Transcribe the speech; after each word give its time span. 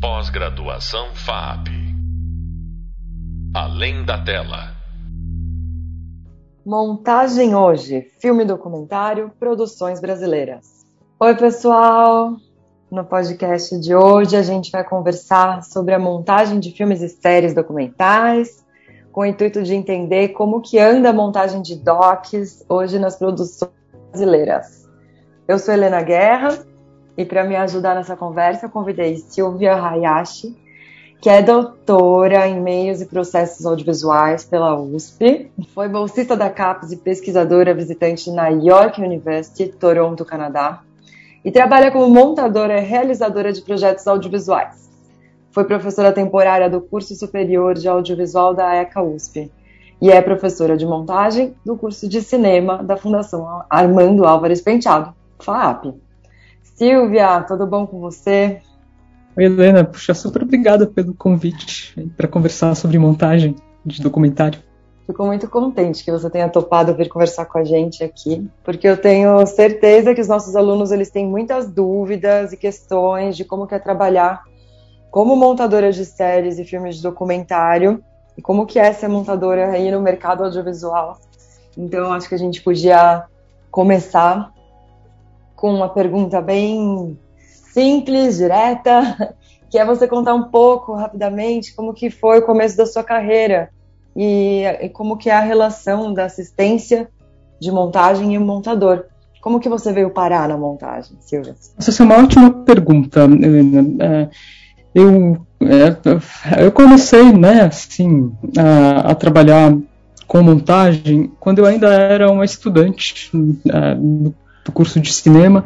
Pós-graduação 0.00 1.12
FAP. 1.12 1.66
Além 3.52 4.04
da 4.04 4.22
tela. 4.22 4.76
Montagem 6.64 7.56
hoje, 7.56 8.08
filme 8.20 8.44
documentário, 8.44 9.32
produções 9.40 10.00
brasileiras. 10.00 10.86
Oi, 11.18 11.34
pessoal! 11.34 12.36
No 12.88 13.04
podcast 13.04 13.76
de 13.80 13.92
hoje 13.92 14.36
a 14.36 14.42
gente 14.42 14.70
vai 14.70 14.84
conversar 14.84 15.64
sobre 15.64 15.92
a 15.94 15.98
montagem 15.98 16.60
de 16.60 16.70
filmes 16.70 17.02
e 17.02 17.08
séries 17.08 17.52
documentais, 17.52 18.64
com 19.10 19.22
o 19.22 19.26
intuito 19.26 19.64
de 19.64 19.74
entender 19.74 20.28
como 20.28 20.60
que 20.60 20.78
anda 20.78 21.10
a 21.10 21.12
montagem 21.12 21.60
de 21.60 21.74
docs 21.74 22.64
hoje 22.68 23.00
nas 23.00 23.16
produções 23.16 23.72
brasileiras. 24.12 24.88
Eu 25.48 25.58
sou 25.58 25.74
Helena 25.74 26.02
Guerra 26.02 26.67
e 27.18 27.24
para 27.24 27.42
me 27.42 27.56
ajudar 27.56 27.96
nessa 27.96 28.16
conversa 28.16 28.66
eu 28.66 28.70
convidei 28.70 29.16
Silvia 29.16 29.74
Hayashi, 29.74 30.56
que 31.20 31.28
é 31.28 31.42
doutora 31.42 32.46
em 32.46 32.60
meios 32.60 33.02
e 33.02 33.06
processos 33.06 33.66
audiovisuais 33.66 34.44
pela 34.44 34.78
USP, 34.78 35.50
foi 35.74 35.88
bolsista 35.88 36.36
da 36.36 36.48
CAPES 36.48 36.92
e 36.92 36.96
pesquisadora 36.96 37.74
visitante 37.74 38.30
na 38.30 38.46
York 38.46 39.02
University, 39.02 39.66
Toronto, 39.66 40.24
Canadá, 40.24 40.80
e 41.44 41.50
trabalha 41.50 41.90
como 41.90 42.08
montadora 42.08 42.80
e 42.80 42.84
realizadora 42.84 43.52
de 43.52 43.62
projetos 43.62 44.06
audiovisuais. 44.06 44.88
Foi 45.50 45.64
professora 45.64 46.12
temporária 46.12 46.70
do 46.70 46.80
curso 46.80 47.16
superior 47.16 47.74
de 47.74 47.88
audiovisual 47.88 48.54
da 48.54 48.76
ECA 48.76 49.02
USP 49.02 49.50
e 50.00 50.08
é 50.08 50.22
professora 50.22 50.76
de 50.76 50.86
montagem 50.86 51.56
do 51.66 51.76
curso 51.76 52.08
de 52.08 52.22
cinema 52.22 52.80
da 52.80 52.96
Fundação 52.96 53.64
Armando 53.68 54.24
Álvares 54.24 54.60
Penteado. 54.60 55.12
FAP. 55.40 55.94
Silvia, 56.74 57.42
tudo 57.42 57.66
bom 57.66 57.86
com 57.86 58.00
você? 58.00 58.60
Oi, 59.36 59.44
Helena. 59.44 59.84
Puxa, 59.84 60.14
super 60.14 60.42
obrigada 60.42 60.86
pelo 60.86 61.14
convite 61.14 61.94
para 62.16 62.26
conversar 62.26 62.74
sobre 62.74 62.98
montagem 62.98 63.54
de 63.84 64.02
documentário. 64.02 64.60
Fico 65.06 65.24
muito 65.24 65.48
contente 65.48 66.04
que 66.04 66.12
você 66.12 66.28
tenha 66.28 66.48
topado 66.48 66.94
vir 66.94 67.08
conversar 67.08 67.46
com 67.46 67.56
a 67.56 67.64
gente 67.64 68.04
aqui, 68.04 68.46
porque 68.62 68.86
eu 68.86 68.96
tenho 68.96 69.46
certeza 69.46 70.14
que 70.14 70.20
os 70.20 70.28
nossos 70.28 70.54
alunos 70.54 70.90
eles 70.90 71.08
têm 71.08 71.26
muitas 71.26 71.70
dúvidas 71.70 72.52
e 72.52 72.56
questões 72.56 73.36
de 73.36 73.44
como 73.44 73.66
quer 73.66 73.82
trabalhar 73.82 74.42
como 75.10 75.34
montadora 75.34 75.90
de 75.90 76.04
séries 76.04 76.58
e 76.58 76.64
filmes 76.64 76.96
de 76.96 77.02
documentário 77.02 78.04
e 78.36 78.42
como 78.42 78.66
que 78.66 78.78
é 78.78 78.92
ser 78.92 79.08
montadora 79.08 79.70
aí 79.70 79.90
no 79.90 80.00
mercado 80.00 80.44
audiovisual. 80.44 81.18
Então, 81.76 82.12
acho 82.12 82.28
que 82.28 82.34
a 82.34 82.38
gente 82.38 82.60
podia 82.60 83.24
começar 83.70 84.52
com 85.58 85.74
uma 85.74 85.88
pergunta 85.88 86.40
bem 86.40 87.18
simples, 87.72 88.38
direta, 88.38 89.36
que 89.68 89.76
é 89.76 89.84
você 89.84 90.06
contar 90.06 90.34
um 90.34 90.44
pouco 90.44 90.94
rapidamente 90.94 91.74
como 91.74 91.92
que 91.92 92.10
foi 92.10 92.38
o 92.38 92.46
começo 92.46 92.76
da 92.76 92.86
sua 92.86 93.02
carreira 93.02 93.68
e, 94.16 94.62
e 94.80 94.88
como 94.88 95.16
que 95.16 95.28
é 95.28 95.34
a 95.34 95.40
relação 95.40 96.14
da 96.14 96.24
assistência 96.24 97.08
de 97.60 97.72
montagem 97.72 98.34
e 98.34 98.38
o 98.38 98.40
montador. 98.40 99.06
Como 99.40 99.58
que 99.58 99.68
você 99.68 99.92
veio 99.92 100.10
parar 100.10 100.48
na 100.48 100.56
montagem, 100.56 101.16
Silvia? 101.20 101.56
Essa 101.76 102.02
é 102.02 102.04
uma 102.04 102.18
ótima 102.18 102.50
pergunta, 102.50 103.24
Helena. 103.24 103.84
É, 104.00 104.28
eu, 104.94 105.36
é, 105.60 106.64
eu 106.64 106.72
comecei, 106.72 107.32
né, 107.32 107.62
assim, 107.62 108.32
a, 108.56 109.10
a 109.10 109.14
trabalhar 109.14 109.76
com 110.26 110.42
montagem 110.42 111.32
quando 111.40 111.58
eu 111.60 111.66
ainda 111.66 111.92
era 111.92 112.30
uma 112.30 112.44
estudante 112.44 113.30
uh, 113.34 114.34
curso 114.72 115.00
de 115.00 115.12
cinema 115.12 115.64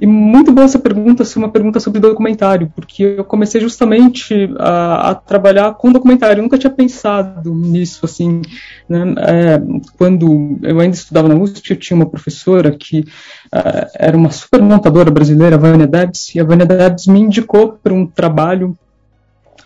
e 0.00 0.06
muito 0.06 0.52
boa 0.52 0.64
essa 0.64 0.78
pergunta 0.78 1.24
ser 1.24 1.40
uma 1.40 1.48
pergunta 1.48 1.80
sobre 1.80 2.00
documentário, 2.00 2.72
porque 2.74 3.02
eu 3.02 3.24
comecei 3.24 3.60
justamente 3.60 4.48
a, 4.58 5.10
a 5.10 5.14
trabalhar 5.16 5.74
com 5.74 5.90
documentário. 5.90 6.38
Eu 6.38 6.42
nunca 6.44 6.58
tinha 6.58 6.70
pensado 6.70 7.52
nisso, 7.52 8.04
assim. 8.04 8.40
Né? 8.88 9.14
É, 9.18 9.60
quando 9.98 10.58
eu 10.62 10.78
ainda 10.78 10.94
estudava 10.94 11.28
na 11.28 11.34
USP, 11.34 11.70
eu 11.70 11.76
tinha 11.76 11.96
uma 11.96 12.06
professora 12.06 12.70
que 12.70 13.00
uh, 13.00 13.90
era 13.94 14.16
uma 14.16 14.30
super 14.30 14.62
montadora 14.62 15.10
brasileira, 15.10 15.56
a 15.56 15.58
Vânia 15.58 15.88
Debs, 15.88 16.34
e 16.36 16.40
a 16.40 16.44
Vânia 16.44 16.66
Debs 16.66 17.08
me 17.08 17.18
indicou 17.18 17.72
para 17.72 17.92
um 17.92 18.06
trabalho 18.06 18.78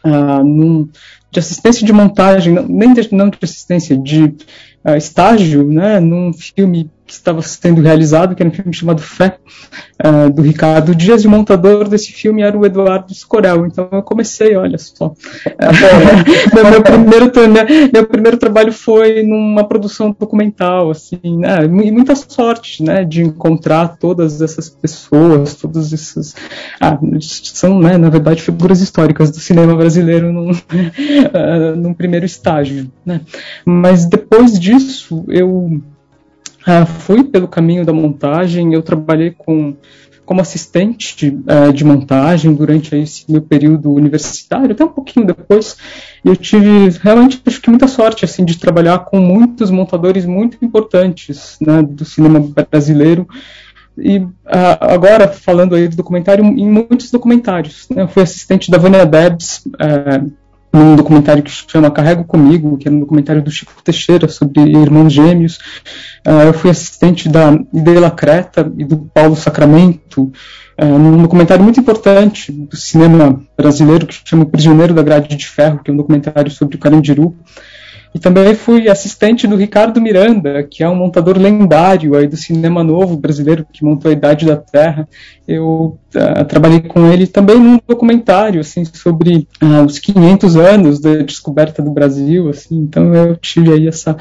uh, 0.02 0.42
num, 0.42 0.88
de 1.30 1.38
assistência 1.38 1.84
de 1.84 1.92
montagem, 1.92 2.54
não, 2.54 2.66
nem 2.66 2.94
de, 2.94 3.14
não 3.14 3.28
de 3.28 3.36
assistência, 3.42 3.94
de 3.94 4.24
uh, 4.84 4.96
estágio, 4.96 5.64
né, 5.64 6.00
num 6.00 6.32
filme 6.32 6.90
que 7.06 7.12
estava 7.12 7.42
sendo 7.42 7.82
realizado, 7.82 8.34
que 8.34 8.42
era 8.42 8.50
um 8.50 8.54
filme 8.54 8.72
chamado 8.72 9.02
Fé, 9.02 9.36
uh, 10.04 10.30
do 10.30 10.40
Ricardo 10.40 10.94
Dias, 10.94 11.22
e 11.22 11.26
o 11.26 11.30
montador 11.30 11.86
desse 11.88 12.12
filme 12.12 12.42
era 12.42 12.56
o 12.56 12.64
Eduardo 12.64 13.12
Escorel. 13.12 13.66
Então 13.66 13.88
eu 13.92 14.02
comecei, 14.02 14.56
olha 14.56 14.78
só. 14.78 15.12
meu, 16.54 16.70
meu, 16.70 16.82
primeiro, 16.82 17.30
meu 17.92 18.06
primeiro 18.06 18.36
trabalho 18.38 18.72
foi 18.72 19.22
numa 19.22 19.64
produção 19.64 20.16
documental, 20.18 20.90
assim, 20.90 21.38
né, 21.38 21.64
e 21.64 21.68
muita 21.68 22.14
sorte, 22.14 22.82
né, 22.82 23.04
de 23.04 23.22
encontrar 23.22 23.96
todas 23.98 24.40
essas 24.40 24.70
pessoas, 24.70 25.54
todas 25.54 25.92
essas. 25.92 26.34
Ah, 26.80 26.98
são, 27.20 27.78
né, 27.80 27.98
na 27.98 28.08
verdade, 28.08 28.40
figuras 28.40 28.80
históricas 28.80 29.30
do 29.30 29.38
cinema 29.38 29.76
brasileiro 29.76 30.32
num, 30.32 30.52
uh, 30.52 31.76
num 31.76 31.92
primeiro 31.92 32.24
estágio. 32.24 32.90
Né. 33.04 33.20
Mas 33.64 34.06
depois 34.06 34.58
disso, 34.58 35.24
eu 35.28 35.82
Uh, 36.66 36.86
fui 36.86 37.22
pelo 37.24 37.46
caminho 37.46 37.84
da 37.84 37.92
montagem, 37.92 38.72
eu 38.72 38.82
trabalhei 38.82 39.30
com, 39.30 39.76
como 40.24 40.40
assistente 40.40 41.28
uh, 41.28 41.70
de 41.72 41.84
montagem 41.84 42.54
durante 42.54 42.96
esse 42.96 43.30
meu 43.30 43.42
período 43.42 43.92
universitário, 43.92 44.72
até 44.72 44.82
um 44.82 44.88
pouquinho 44.88 45.26
depois, 45.26 45.76
eu 46.24 46.34
tive 46.34 46.88
realmente 47.02 47.42
acho 47.44 47.60
que 47.60 47.68
muita 47.68 47.86
sorte 47.86 48.24
assim 48.24 48.46
de 48.46 48.58
trabalhar 48.58 49.00
com 49.00 49.20
muitos 49.20 49.70
montadores 49.70 50.24
muito 50.24 50.56
importantes 50.64 51.58
né, 51.60 51.82
do 51.82 52.04
cinema 52.04 52.40
brasileiro. 52.70 53.28
E 53.96 54.18
uh, 54.18 54.32
agora 54.80 55.28
falando 55.28 55.74
aí 55.74 55.86
do 55.86 55.96
documentário 55.96 56.44
em 56.44 56.68
muitos 56.68 57.12
documentários 57.12 57.86
né, 57.88 58.02
eu 58.02 58.08
fui 58.08 58.24
assistente 58.24 58.68
da 58.68 58.76
Vânia 58.76 59.06
Debs 59.06 59.64
uh, 59.66 60.32
num 60.74 60.96
documentário 60.96 61.40
que 61.40 61.52
chama 61.52 61.88
Carrego 61.88 62.24
Comigo, 62.24 62.76
que 62.76 62.88
era 62.88 62.96
um 62.96 62.98
documentário 62.98 63.40
do 63.40 63.50
Chico 63.50 63.72
Teixeira 63.82 64.26
sobre 64.26 64.60
irmãos 64.60 65.12
gêmeos. 65.12 65.58
Uh, 66.26 66.42
eu 66.46 66.52
fui 66.52 66.68
assistente 66.68 67.28
da 67.28 67.56
Idela 67.72 68.10
Creta 68.10 68.72
e 68.76 68.84
do 68.84 68.96
Paulo 69.14 69.36
Sacramento, 69.36 70.32
uh, 70.76 70.98
num 70.98 71.22
documentário 71.22 71.62
muito 71.62 71.78
importante 71.78 72.50
do 72.50 72.76
cinema 72.76 73.40
brasileiro 73.56 74.04
que 74.04 74.20
chama 74.24 74.44
Prisioneiro 74.44 74.92
da 74.92 75.02
Grade 75.02 75.36
de 75.36 75.46
Ferro, 75.46 75.78
que 75.78 75.92
é 75.92 75.94
um 75.94 75.96
documentário 75.96 76.50
sobre 76.50 76.74
o 76.76 76.80
Carandiru. 76.80 77.36
E 78.14 78.18
também 78.20 78.54
fui 78.54 78.88
assistente 78.88 79.44
do 79.44 79.56
Ricardo 79.56 80.00
Miranda, 80.00 80.62
que 80.62 80.84
é 80.84 80.88
um 80.88 80.94
montador 80.94 81.36
lendário 81.36 82.14
aí 82.14 82.28
do 82.28 82.36
cinema 82.36 82.84
novo 82.84 83.16
brasileiro, 83.16 83.66
que 83.72 83.84
montou 83.84 84.08
a 84.08 84.12
Idade 84.12 84.46
da 84.46 84.56
Terra. 84.56 85.08
Eu 85.48 85.98
uh, 86.14 86.44
trabalhei 86.46 86.80
com 86.80 87.10
ele 87.10 87.26
também 87.26 87.58
num 87.58 87.80
documentário 87.86 88.60
assim 88.60 88.84
sobre 88.84 89.48
uh, 89.60 89.84
os 89.84 89.98
500 89.98 90.56
anos 90.56 91.00
da 91.00 91.16
descoberta 91.16 91.82
do 91.82 91.90
Brasil, 91.90 92.48
assim. 92.48 92.76
Então 92.76 93.12
eu 93.12 93.36
tive 93.36 93.72
aí 93.72 93.88
essa 93.88 94.16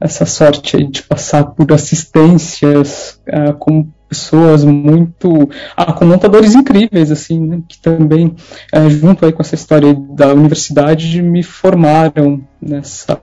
essa 0.00 0.26
sorte 0.26 0.76
aí 0.76 0.90
de 0.90 1.04
passar 1.04 1.44
por 1.44 1.72
assistências 1.72 3.20
uh, 3.28 3.52
com 3.54 3.86
pessoas 4.08 4.64
muito 4.64 5.48
ah, 5.76 5.92
com 5.92 6.06
montadores 6.06 6.54
incríveis 6.54 7.10
assim 7.10 7.38
né, 7.38 7.60
que 7.68 7.78
também 7.78 8.34
é, 8.72 8.88
junto 8.88 9.24
aí 9.24 9.32
com 9.32 9.42
essa 9.42 9.54
história 9.54 9.94
da 9.94 10.32
universidade 10.32 11.20
me 11.20 11.42
formaram 11.42 12.40
nessa 12.60 13.20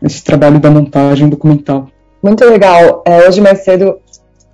nesse 0.00 0.24
trabalho 0.24 0.58
da 0.58 0.70
montagem 0.70 1.28
documental. 1.28 1.88
Muito 2.22 2.44
legal. 2.44 3.02
É, 3.06 3.28
hoje 3.28 3.40
mais 3.40 3.60
cedo 3.60 3.98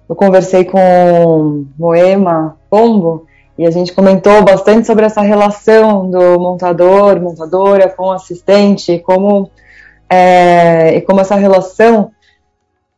eu 0.09 0.15
conversei 0.15 0.65
com 0.65 1.65
Moema 1.79 2.57
Pombo 2.69 3.27
e 3.59 3.67
a 3.67 3.71
gente 3.71 3.93
comentou 3.93 4.43
bastante 4.43 4.87
sobre 4.87 5.07
essa 5.07 5.23
relação 5.23 6.11
do 6.11 6.39
montador 6.39 7.21
montadora 7.21 7.89
com 7.89 8.11
assistente 8.11 8.99
como 8.99 9.51
é, 10.09 10.97
e 10.97 11.01
como 11.01 11.21
essa 11.21 11.37
relação 11.37 12.11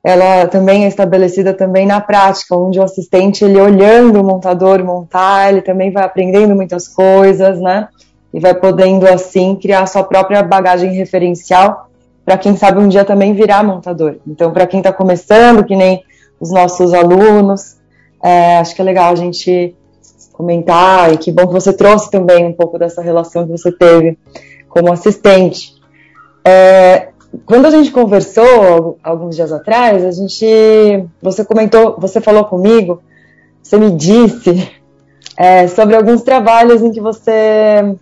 ela 0.05 0.47
também 0.49 0.85
é 0.85 0.89
estabelecida 0.89 1.55
também 1.55 1.87
na 1.87 1.99
prática, 1.99 2.55
onde 2.55 2.79
o 2.79 2.83
assistente, 2.83 3.43
ele 3.43 3.59
olhando 3.59 4.21
o 4.21 4.25
montador 4.25 4.85
montar, 4.85 5.49
ele 5.49 5.63
também 5.63 5.91
vai 5.91 6.05
aprendendo 6.05 6.55
muitas 6.55 6.87
coisas, 6.87 7.59
né? 7.59 7.89
E 8.33 8.39
vai 8.39 8.53
podendo, 8.53 9.09
assim, 9.09 9.57
criar 9.57 9.87
sua 9.87 10.05
própria 10.05 10.43
bagagem 10.43 10.93
referencial 10.93 11.89
para 12.23 12.37
quem 12.37 12.55
sabe 12.55 12.81
um 12.81 12.89
dia 12.89 13.05
também 13.05 13.33
virar 13.33 13.65
montador. 13.65 14.17
Então, 14.27 14.53
para 14.53 14.67
quem 14.67 14.81
está 14.81 14.93
começando, 14.93 15.65
que 15.65 15.75
nem 15.75 16.05
os 16.39 16.51
nossos 16.51 16.93
alunos, 16.93 17.77
é, 18.23 18.59
acho 18.59 18.75
que 18.75 18.83
é 18.83 18.85
legal 18.85 19.11
a 19.11 19.17
gente 19.17 19.75
comentar 20.33 21.15
e 21.15 21.17
que 21.17 21.33
bom 21.33 21.47
que 21.47 21.53
você 21.53 21.73
trouxe 21.73 22.11
também 22.11 22.45
um 22.45 22.53
pouco 22.53 22.79
dessa 22.79 23.01
relação 23.01 23.47
que 23.47 23.53
você 23.53 23.73
teve 23.73 24.19
como 24.69 24.93
assistente. 24.93 25.73
É, 26.45 27.09
quando 27.47 27.67
a 27.67 27.71
gente 27.71 27.91
conversou 27.91 28.99
alguns 29.03 29.37
dias 29.37 29.53
atrás, 29.53 30.05
a 30.05 30.11
gente, 30.11 31.05
você 31.23 31.45
comentou, 31.45 31.97
você 31.99 32.21
falou 32.21 32.45
comigo, 32.45 33.03
você 33.63 33.77
me 33.79 33.91
disse 33.91 34.71
é, 35.37 35.67
sobre 35.69 35.97
alguns 35.97 36.23
trabalhos 36.23 36.83
em 36.83 36.93
que 36.93 37.01
você 37.01 37.97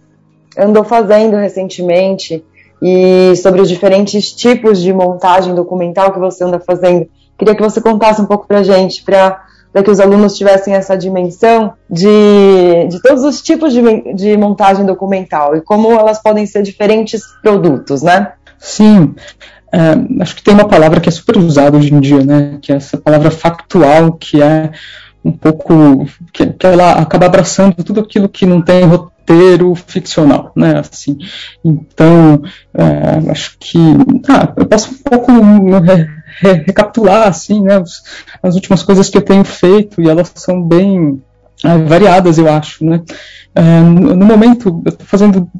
andou 0.58 0.84
fazendo 0.84 1.36
recentemente 1.36 2.44
e 2.82 3.34
sobre 3.36 3.60
os 3.60 3.68
diferentes 3.68 4.32
tipos 4.32 4.80
de 4.80 4.92
montagem 4.92 5.54
documental 5.54 6.12
que 6.12 6.18
você 6.18 6.44
anda 6.44 6.58
fazendo. 6.58 7.08
Queria 7.38 7.54
que 7.54 7.62
você 7.62 7.80
contasse 7.80 8.20
um 8.20 8.26
pouco 8.26 8.46
para 8.46 8.62
gente, 8.62 9.02
para 9.02 9.40
que 9.82 9.90
os 9.90 10.00
alunos 10.00 10.36
tivessem 10.36 10.74
essa 10.74 10.96
dimensão 10.96 11.74
de, 11.88 12.86
de 12.88 13.00
todos 13.00 13.24
os 13.24 13.40
tipos 13.40 13.72
de, 13.72 14.12
de 14.14 14.36
montagem 14.36 14.84
documental 14.84 15.56
e 15.56 15.60
como 15.60 15.92
elas 15.92 16.20
podem 16.20 16.44
ser 16.44 16.62
diferentes 16.62 17.22
produtos, 17.40 18.02
né? 18.02 18.32
Sim, 18.62 19.16
é, 19.72 20.22
acho 20.22 20.36
que 20.36 20.42
tem 20.42 20.54
uma 20.54 20.68
palavra 20.68 21.00
que 21.00 21.08
é 21.08 21.12
super 21.12 21.36
usada 21.36 21.76
hoje 21.76 21.92
em 21.92 21.98
dia, 21.98 22.22
né? 22.24 22.58
Que 22.62 22.72
é 22.72 22.76
essa 22.76 22.96
palavra 22.96 23.28
factual, 23.28 24.12
que 24.12 24.40
é 24.40 24.70
um 25.24 25.32
pouco 25.32 26.06
que, 26.32 26.46
que 26.46 26.66
ela 26.66 26.92
acaba 26.92 27.26
abraçando 27.26 27.82
tudo 27.82 28.00
aquilo 28.00 28.28
que 28.28 28.46
não 28.46 28.62
tem 28.62 28.84
roteiro 28.84 29.74
ficcional, 29.74 30.52
né? 30.54 30.78
Assim, 30.78 31.18
então 31.64 32.40
é, 32.72 33.30
acho 33.32 33.56
que 33.58 33.78
ah, 34.28 34.52
eu 34.56 34.66
posso 34.66 34.92
um 34.92 34.98
pouco 34.98 35.32
re, 35.32 36.08
re, 36.40 36.52
recapitular 36.64 37.26
assim, 37.26 37.60
né? 37.62 37.82
As 38.40 38.54
últimas 38.54 38.84
coisas 38.84 39.10
que 39.10 39.18
eu 39.18 39.22
tenho 39.22 39.44
feito 39.44 40.00
e 40.00 40.08
elas 40.08 40.30
são 40.36 40.62
bem 40.62 41.20
é, 41.64 41.78
variadas, 41.78 42.38
eu 42.38 42.48
acho, 42.48 42.84
né? 42.84 43.02
É, 43.56 43.80
no 43.80 44.24
momento 44.24 44.82
eu 44.86 44.92
estou 44.92 45.06
fazendo 45.06 45.50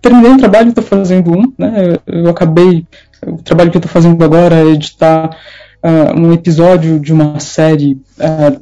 terminei 0.00 0.30
um 0.30 0.36
trabalho, 0.36 0.68
estou 0.68 0.84
fazendo 0.84 1.32
um, 1.32 1.52
né? 1.58 1.98
Eu, 2.06 2.28
acabei 2.28 2.86
o 3.26 3.42
trabalho 3.42 3.70
que 3.70 3.78
estou 3.78 3.90
fazendo 3.90 4.22
agora 4.22 4.56
é 4.56 4.66
editar 4.66 5.36
uh, 5.82 6.18
um 6.18 6.32
episódio 6.32 7.00
de 7.00 7.12
uma 7.12 7.40
série 7.40 8.00
uh, 8.18 8.60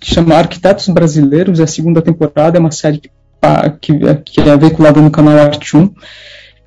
que 0.00 0.12
chama 0.14 0.34
Arquitetos 0.34 0.88
Brasileiros, 0.88 1.60
é 1.60 1.64
a 1.64 1.68
segunda 1.68 2.02
temporada, 2.02 2.58
é 2.58 2.60
uma 2.60 2.72
série 2.72 2.98
que, 2.98 3.08
uh, 3.08 3.78
que, 3.80 3.92
que 4.24 4.40
é 4.40 4.56
veiculada 4.56 5.00
no 5.00 5.10
canal 5.10 5.38
Arte 5.38 5.76
1. 5.76 5.90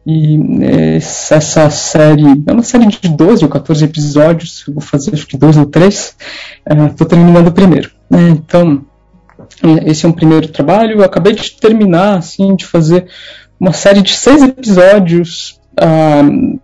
E 0.05 0.37
essa 0.99 1.69
série 1.69 2.25
é 2.45 2.51
uma 2.51 2.61
série 2.61 2.85
de 2.87 3.07
12 3.07 3.45
ou 3.45 3.49
14 3.49 3.85
episódios, 3.85 4.65
vou 4.67 4.81
fazer 4.81 5.13
acho 5.13 5.25
que 5.25 5.37
dois 5.37 5.55
ou 5.55 5.65
três, 5.65 6.17
estou 6.89 7.07
terminando 7.07 7.47
o 7.47 7.53
primeiro. 7.53 7.89
Né? 8.09 8.31
Então, 8.31 8.85
esse 9.85 10.05
é 10.05 10.09
um 10.09 10.13
primeiro 10.13 10.47
trabalho. 10.47 10.97
Eu 10.97 11.03
acabei 11.03 11.33
de 11.33 11.51
terminar, 11.51 12.17
assim, 12.17 12.55
de 12.55 12.65
fazer 12.65 13.07
uma 13.63 13.71
série 13.71 14.01
de 14.01 14.13
seis 14.13 14.43
episódios 14.43 15.57
uh, 15.79 16.59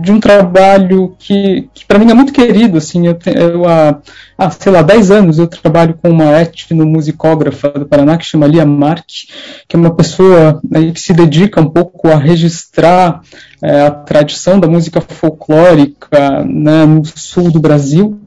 de 0.00 0.12
um 0.12 0.20
trabalho 0.20 1.16
que, 1.18 1.68
que 1.74 1.84
para 1.84 1.98
mim 1.98 2.08
é 2.08 2.14
muito 2.14 2.32
querido, 2.32 2.78
assim, 2.78 3.08
eu, 3.08 3.18
eu 3.34 3.68
há, 3.68 3.98
há, 4.38 4.48
sei 4.48 4.70
lá, 4.70 4.80
10 4.80 5.10
anos 5.10 5.38
eu 5.38 5.48
trabalho 5.48 5.98
com 6.00 6.08
uma 6.08 6.40
etnomusicógrafa 6.40 7.70
do 7.70 7.84
Paraná 7.84 8.16
que 8.16 8.24
chama 8.24 8.46
Lia 8.46 8.64
Mark, 8.64 9.06
que 9.66 9.74
é 9.74 9.78
uma 9.78 9.92
pessoa 9.92 10.60
aí 10.72 10.92
que 10.92 11.00
se 11.00 11.12
dedica 11.12 11.60
um 11.60 11.68
pouco 11.68 12.08
a 12.08 12.16
registrar 12.16 13.22
é, 13.60 13.86
a 13.86 13.90
tradição 13.90 14.60
da 14.60 14.68
música 14.68 15.00
folclórica 15.00 16.44
né, 16.44 16.84
no 16.86 17.04
sul 17.04 17.50
do 17.50 17.58
Brasil, 17.58 18.19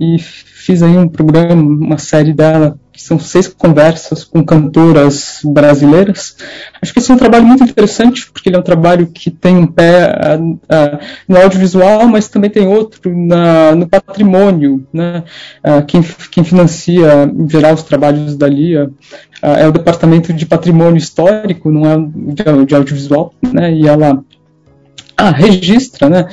e 0.00 0.18
fiz 0.18 0.82
aí 0.82 0.96
um 0.96 1.08
programa, 1.08 1.62
uma 1.62 1.98
série 1.98 2.32
dela 2.32 2.78
que 2.92 3.02
são 3.02 3.18
seis 3.18 3.46
conversas 3.46 4.24
com 4.24 4.44
cantoras 4.44 5.40
brasileiras. 5.44 6.36
Acho 6.82 6.92
que 6.92 6.98
esse 6.98 7.10
é 7.10 7.14
um 7.14 7.18
trabalho 7.18 7.46
muito 7.46 7.62
interessante, 7.62 8.28
porque 8.30 8.48
ele 8.48 8.56
é 8.56 8.58
um 8.58 8.62
trabalho 8.62 9.06
que 9.06 9.30
tem 9.30 9.56
um 9.56 9.68
pé 9.68 10.36
no 11.28 11.36
audiovisual, 11.36 12.08
mas 12.08 12.28
também 12.28 12.50
tem 12.50 12.66
outro 12.66 13.16
na, 13.16 13.74
no 13.76 13.88
patrimônio. 13.88 14.84
Né? 14.92 15.22
Uh, 15.64 15.86
quem, 15.86 16.02
quem, 16.32 16.42
financia, 16.42 17.30
em 17.32 17.48
geral, 17.48 17.74
os 17.74 17.84
trabalhos 17.84 18.36
da 18.36 18.48
Lia 18.48 18.90
é 19.40 19.68
o 19.68 19.72
Departamento 19.72 20.32
de 20.32 20.44
Patrimônio 20.44 20.98
Histórico, 20.98 21.70
não 21.70 21.86
é 21.86 21.96
de, 21.98 22.66
de 22.66 22.74
audiovisual, 22.74 23.32
né? 23.52 23.72
e 23.72 23.86
ela 23.86 24.24
ah, 25.18 25.30
registra, 25.30 26.08
né? 26.08 26.28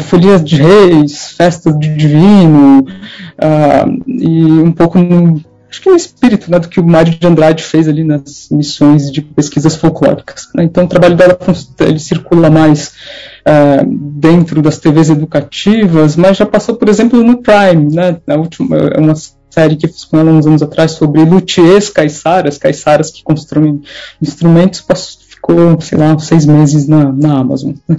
folias 0.00 0.44
de 0.44 0.56
reis, 0.56 1.32
festas 1.32 1.76
de 1.78 1.92
divino, 1.96 2.80
uh, 2.82 4.02
e 4.06 4.44
um 4.62 4.70
pouco 4.70 4.98
no, 4.98 5.42
acho 5.68 5.82
que 5.82 5.90
no 5.90 5.96
espírito 5.96 6.50
né, 6.50 6.58
do 6.58 6.68
que 6.68 6.78
o 6.78 6.86
Mário 6.86 7.14
de 7.18 7.26
Andrade 7.26 7.62
fez 7.62 7.88
ali 7.88 8.04
nas 8.04 8.48
missões 8.50 9.10
de 9.10 9.22
pesquisas 9.22 9.74
folclóricas. 9.74 10.48
Né? 10.54 10.64
Então 10.64 10.84
o 10.84 10.88
trabalho 10.88 11.16
dela 11.16 11.36
ele 11.80 11.98
circula 11.98 12.48
mais 12.48 12.92
uh, 13.40 13.84
dentro 13.86 14.62
das 14.62 14.78
TVs 14.78 15.10
educativas, 15.10 16.16
mas 16.16 16.36
já 16.36 16.46
passou, 16.46 16.76
por 16.76 16.88
exemplo, 16.88 17.22
no 17.22 17.42
Prime, 17.42 17.92
né? 17.92 18.16
Na 18.26 18.36
última, 18.36 18.76
é 18.76 19.00
uma 19.00 19.14
série 19.50 19.76
que 19.76 19.86
eu 19.86 19.90
fiz 19.90 20.04
com 20.04 20.18
ela 20.18 20.30
uns 20.30 20.46
anos 20.46 20.62
atrás 20.62 20.92
sobre 20.92 21.24
luthiers 21.24 21.90
caiçaras, 21.90 22.58
caiçaras 22.58 23.10
que 23.10 23.22
constroem 23.22 23.82
instrumentos, 24.22 24.80
passou, 24.80 25.27
ficou, 25.48 25.80
sei 25.80 25.98
lá, 25.98 26.18
seis 26.18 26.44
meses 26.44 26.86
na, 26.86 27.10
na 27.10 27.38
Amazon. 27.38 27.72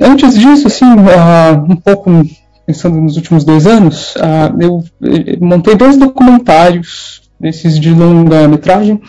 Antes 0.00 0.38
disso, 0.38 0.66
assim, 0.66 0.86
uh, 0.86 1.72
um 1.72 1.76
pouco 1.76 2.10
pensando 2.66 3.00
nos 3.00 3.16
últimos 3.16 3.44
dois 3.44 3.66
anos, 3.66 4.14
uh, 4.16 4.60
eu, 4.60 4.84
eu, 5.00 5.40
montei 5.40 5.74
dois 5.74 5.96
documentários 5.96 7.22
desses 7.38 7.78
de 7.78 7.90
longa 7.90 8.46
metragem. 8.48 9.00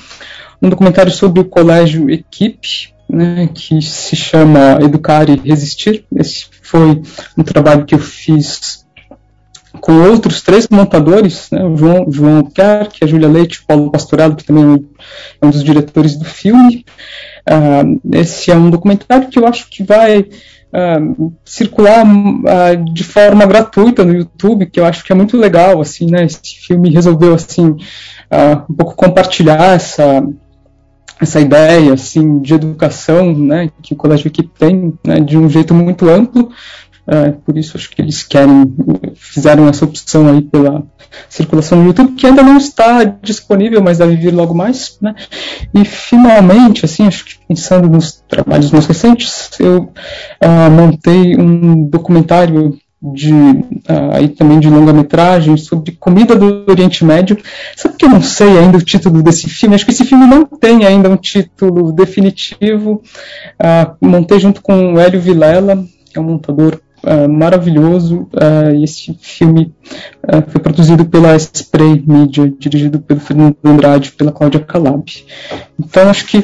Um 0.62 0.70
documentário 0.70 1.12
sobre 1.12 1.42
o 1.42 1.46
colégio 1.46 2.10
Equipe, 2.10 2.94
né, 3.10 3.50
que 3.54 3.82
se 3.82 4.16
chama 4.16 4.80
Educar 4.82 5.30
e 5.30 5.36
Resistir. 5.36 6.06
Esse 6.16 6.48
foi 6.62 7.02
um 7.38 7.44
trabalho 7.44 7.86
que 7.86 7.96
eu 7.96 8.00
fiz 8.00 8.83
com 9.84 10.02
outros 10.02 10.42
três 10.42 10.70
montadores, 10.70 11.50
né, 11.52 11.62
o 11.62 11.76
João, 11.76 12.06
João 12.10 12.38
Albuquerque, 12.38 13.04
a 13.04 13.06
Júlia 13.06 13.28
Leite, 13.28 13.60
o 13.60 13.66
Paulo 13.68 13.92
Pastorado, 13.92 14.34
que 14.34 14.46
também 14.46 14.88
é 15.42 15.46
um 15.46 15.50
dos 15.50 15.62
diretores 15.62 16.16
do 16.16 16.24
filme. 16.24 16.86
Uh, 17.46 18.00
esse 18.14 18.50
é 18.50 18.56
um 18.56 18.70
documentário 18.70 19.28
que 19.28 19.38
eu 19.38 19.46
acho 19.46 19.70
que 19.70 19.84
vai 19.84 20.20
uh, 20.22 21.34
circular 21.44 22.06
uh, 22.08 22.94
de 22.94 23.04
forma 23.04 23.46
gratuita 23.46 24.06
no 24.06 24.14
YouTube, 24.14 24.68
que 24.68 24.80
eu 24.80 24.86
acho 24.86 25.04
que 25.04 25.12
é 25.12 25.16
muito 25.16 25.36
legal, 25.36 25.82
assim, 25.82 26.10
né? 26.10 26.24
Esse 26.24 26.40
filme 26.66 26.90
resolveu, 26.90 27.34
assim, 27.34 27.76
um 28.70 28.74
pouco 28.74 28.96
compartilhar 28.96 29.76
essa 29.76 30.26
essa 31.20 31.40
ideia, 31.40 31.94
assim, 31.94 32.40
de 32.40 32.54
educação, 32.54 33.34
né, 33.34 33.70
que 33.82 33.94
o 33.94 33.96
Colégio 33.96 34.28
Equipe 34.28 34.50
tem, 34.58 34.94
né, 35.06 35.22
de 35.22 35.38
um 35.38 35.48
jeito 35.48 35.74
muito 35.74 36.10
amplo, 36.10 36.50
é, 37.06 37.32
por 37.32 37.58
isso 37.58 37.76
acho 37.76 37.90
que 37.90 38.02
eles 38.02 38.24
querem, 38.24 38.74
fizeram 39.16 39.68
essa 39.68 39.84
opção 39.84 40.28
aí 40.30 40.42
pela 40.42 40.84
circulação 41.30 41.80
no 41.80 41.88
YouTube, 41.88 42.14
que 42.16 42.26
ainda 42.26 42.42
não 42.42 42.58
está 42.58 43.04
disponível, 43.04 43.82
mas 43.82 43.98
deve 43.98 44.16
vir 44.16 44.34
logo 44.34 44.54
mais. 44.54 44.98
Né? 45.02 45.14
E 45.74 45.84
finalmente, 45.86 46.86
assim, 46.86 47.06
acho 47.06 47.26
que 47.26 47.36
pensando 47.48 47.90
nos 47.90 48.24
trabalhos 48.28 48.72
mais 48.72 48.86
recentes, 48.86 49.52
eu 49.60 49.92
uh, 50.42 50.72
montei 50.72 51.36
um 51.36 51.86
documentário 51.86 52.78
de 53.02 53.34
uh, 53.34 54.14
aí 54.14 54.30
também 54.30 54.62
de 54.62 54.70
longa-metragem 54.70 55.58
sobre 55.58 55.92
comida 55.92 56.38
do 56.38 56.64
Oriente 56.70 57.04
Médio. 57.04 57.38
Sabe 57.76 57.98
que 57.98 58.06
eu 58.06 58.10
não 58.10 58.22
sei 58.22 58.58
ainda 58.58 58.78
o 58.78 58.82
título 58.82 59.22
desse 59.22 59.50
filme? 59.50 59.76
Acho 59.76 59.84
que 59.84 59.92
esse 59.92 60.06
filme 60.06 60.26
não 60.26 60.46
tem 60.46 60.86
ainda 60.86 61.10
um 61.10 61.18
título 61.18 61.92
definitivo. 61.92 63.02
Uh, 63.62 64.08
montei 64.08 64.40
junto 64.40 64.62
com 64.62 64.94
o 64.94 65.00
Hélio 65.00 65.20
Vilela, 65.20 65.84
que 66.10 66.18
é 66.18 66.22
um 66.22 66.26
montador 66.26 66.80
uh, 67.04 67.30
maravilhoso. 67.30 68.28
Uh, 68.34 68.84
esse 68.84 69.14
filme 69.22 69.74
uh, 70.24 70.50
foi 70.50 70.62
produzido 70.62 71.06
pela 71.06 71.36
Spray 71.38 72.04
Media, 72.06 72.52
dirigido 72.58 73.00
pelo 73.00 73.20
Fernando 73.20 73.56
Andrade 73.64 74.12
pela 74.12 74.32
Cláudia 74.32 74.60
Calab. 74.62 75.04
Então 75.80 76.10
acho 76.10 76.26
que 76.26 76.44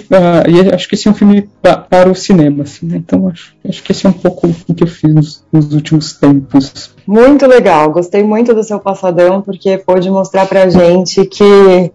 acho 0.73 0.87
que 0.87 0.95
esse 0.95 1.07
é 1.07 1.11
um 1.11 1.13
filme 1.13 1.49
para 1.61 2.09
o 2.09 2.15
cinema. 2.15 2.63
Assim, 2.63 2.85
né? 2.85 2.97
Então 2.97 3.27
acho, 3.27 3.53
acho 3.67 3.83
que 3.83 3.91
esse 3.91 4.05
é 4.05 4.09
um 4.09 4.13
pouco 4.13 4.47
o 4.67 4.73
que 4.73 4.83
eu 4.83 4.87
fiz 4.87 5.13
nos, 5.13 5.45
nos 5.51 5.73
últimos 5.73 6.13
tempos. 6.13 6.93
Muito 7.07 7.47
legal, 7.47 7.91
gostei 7.91 8.23
muito 8.23 8.53
do 8.53 8.63
seu 8.63 8.79
passadão 8.79 9.41
porque 9.41 9.77
pôde 9.77 10.09
mostrar 10.09 10.45
para 10.45 10.69
gente 10.69 11.25
que 11.25 11.91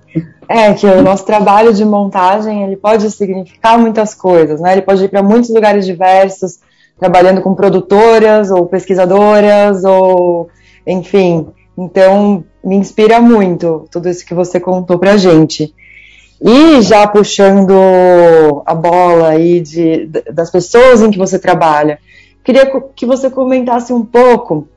é 0.48 0.74
que 0.74 0.86
o 0.86 1.02
nosso 1.02 1.24
trabalho 1.24 1.72
de 1.72 1.84
montagem 1.84 2.64
ele 2.64 2.76
pode 2.76 3.10
significar 3.10 3.78
muitas 3.78 4.14
coisas, 4.14 4.60
né? 4.60 4.72
Ele 4.72 4.82
pode 4.82 5.04
ir 5.04 5.08
para 5.08 5.22
muitos 5.22 5.50
lugares 5.50 5.86
diversos 5.86 6.58
trabalhando 6.98 7.42
com 7.42 7.54
produtoras 7.54 8.50
ou 8.50 8.66
pesquisadoras 8.66 9.84
ou 9.84 10.48
enfim. 10.86 11.48
Então 11.76 12.44
me 12.62 12.76
inspira 12.76 13.20
muito 13.20 13.86
tudo 13.90 14.08
isso 14.08 14.24
que 14.24 14.34
você 14.34 14.60
contou 14.60 14.98
para 14.98 15.16
gente. 15.16 15.74
E 16.40 16.82
já 16.82 17.06
puxando 17.06 18.62
a 18.66 18.74
bola 18.74 19.28
aí 19.28 19.60
de, 19.60 20.06
das 20.32 20.50
pessoas 20.50 21.00
em 21.00 21.10
que 21.10 21.18
você 21.18 21.38
trabalha, 21.38 21.98
queria 22.42 22.70
que 22.94 23.06
você 23.06 23.30
comentasse 23.30 23.92
um 23.92 24.04
pouco 24.04 24.68